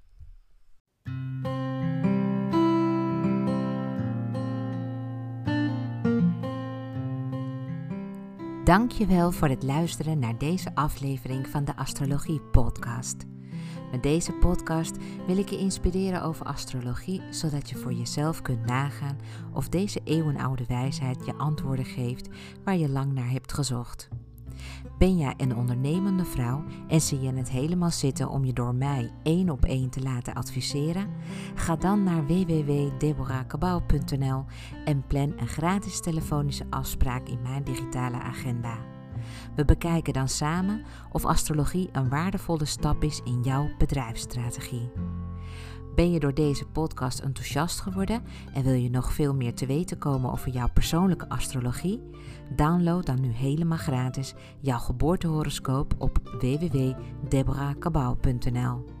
Dankjewel 8.63 9.31
voor 9.31 9.47
het 9.47 9.63
luisteren 9.63 10.19
naar 10.19 10.37
deze 10.37 10.75
aflevering 10.75 11.47
van 11.47 11.65
de 11.65 11.75
Astrologie 11.75 12.41
Podcast. 12.41 13.25
Met 13.91 14.03
deze 14.03 14.31
podcast 14.31 14.97
wil 15.27 15.37
ik 15.37 15.49
je 15.49 15.57
inspireren 15.57 16.23
over 16.23 16.45
astrologie, 16.45 17.21
zodat 17.29 17.69
je 17.69 17.75
voor 17.75 17.93
jezelf 17.93 18.41
kunt 18.41 18.65
nagaan 18.65 19.17
of 19.53 19.69
deze 19.69 20.01
eeuwenoude 20.03 20.65
wijsheid 20.67 21.25
je 21.25 21.35
antwoorden 21.35 21.85
geeft 21.85 22.29
waar 22.63 22.77
je 22.77 22.89
lang 22.89 23.13
naar 23.13 23.29
hebt 23.29 23.53
gezocht. 23.53 24.09
Ben 24.97 25.17
jij 25.17 25.33
een 25.37 25.55
ondernemende 25.55 26.25
vrouw 26.25 26.63
en 26.87 27.01
zie 27.01 27.19
je 27.19 27.33
het 27.33 27.49
helemaal 27.49 27.91
zitten 27.91 28.29
om 28.29 28.45
je 28.45 28.53
door 28.53 28.75
mij 28.75 29.11
één 29.23 29.49
op 29.49 29.65
één 29.65 29.89
te 29.89 30.01
laten 30.01 30.33
adviseren? 30.33 31.07
Ga 31.55 31.75
dan 31.75 32.03
naar 32.03 32.25
www.deborahkabau.nl 32.25 34.45
en 34.85 35.03
plan 35.07 35.33
een 35.37 35.47
gratis 35.47 36.01
telefonische 36.01 36.65
afspraak 36.69 37.27
in 37.27 37.41
mijn 37.41 37.63
digitale 37.63 38.17
agenda. 38.17 38.77
We 39.55 39.65
bekijken 39.65 40.13
dan 40.13 40.27
samen 40.27 40.83
of 41.11 41.25
astrologie 41.25 41.89
een 41.91 42.09
waardevolle 42.09 42.65
stap 42.65 43.03
is 43.03 43.21
in 43.23 43.41
jouw 43.41 43.69
bedrijfsstrategie. 43.77 44.91
Ben 45.95 46.11
je 46.11 46.19
door 46.19 46.33
deze 46.33 46.65
podcast 46.65 47.19
enthousiast 47.19 47.79
geworden 47.79 48.23
en 48.53 48.63
wil 48.63 48.73
je 48.73 48.89
nog 48.89 49.13
veel 49.13 49.35
meer 49.35 49.53
te 49.53 49.65
weten 49.65 49.97
komen 49.97 50.31
over 50.31 50.51
jouw 50.51 50.69
persoonlijke 50.73 51.29
astrologie? 51.29 52.01
Download 52.55 53.05
dan 53.05 53.21
nu 53.21 53.31
helemaal 53.31 53.77
gratis 53.77 54.33
jouw 54.59 54.79
geboortehoroscoop 54.79 55.93
op 55.97 56.19
www.deborahkabau.nl. 56.39 59.00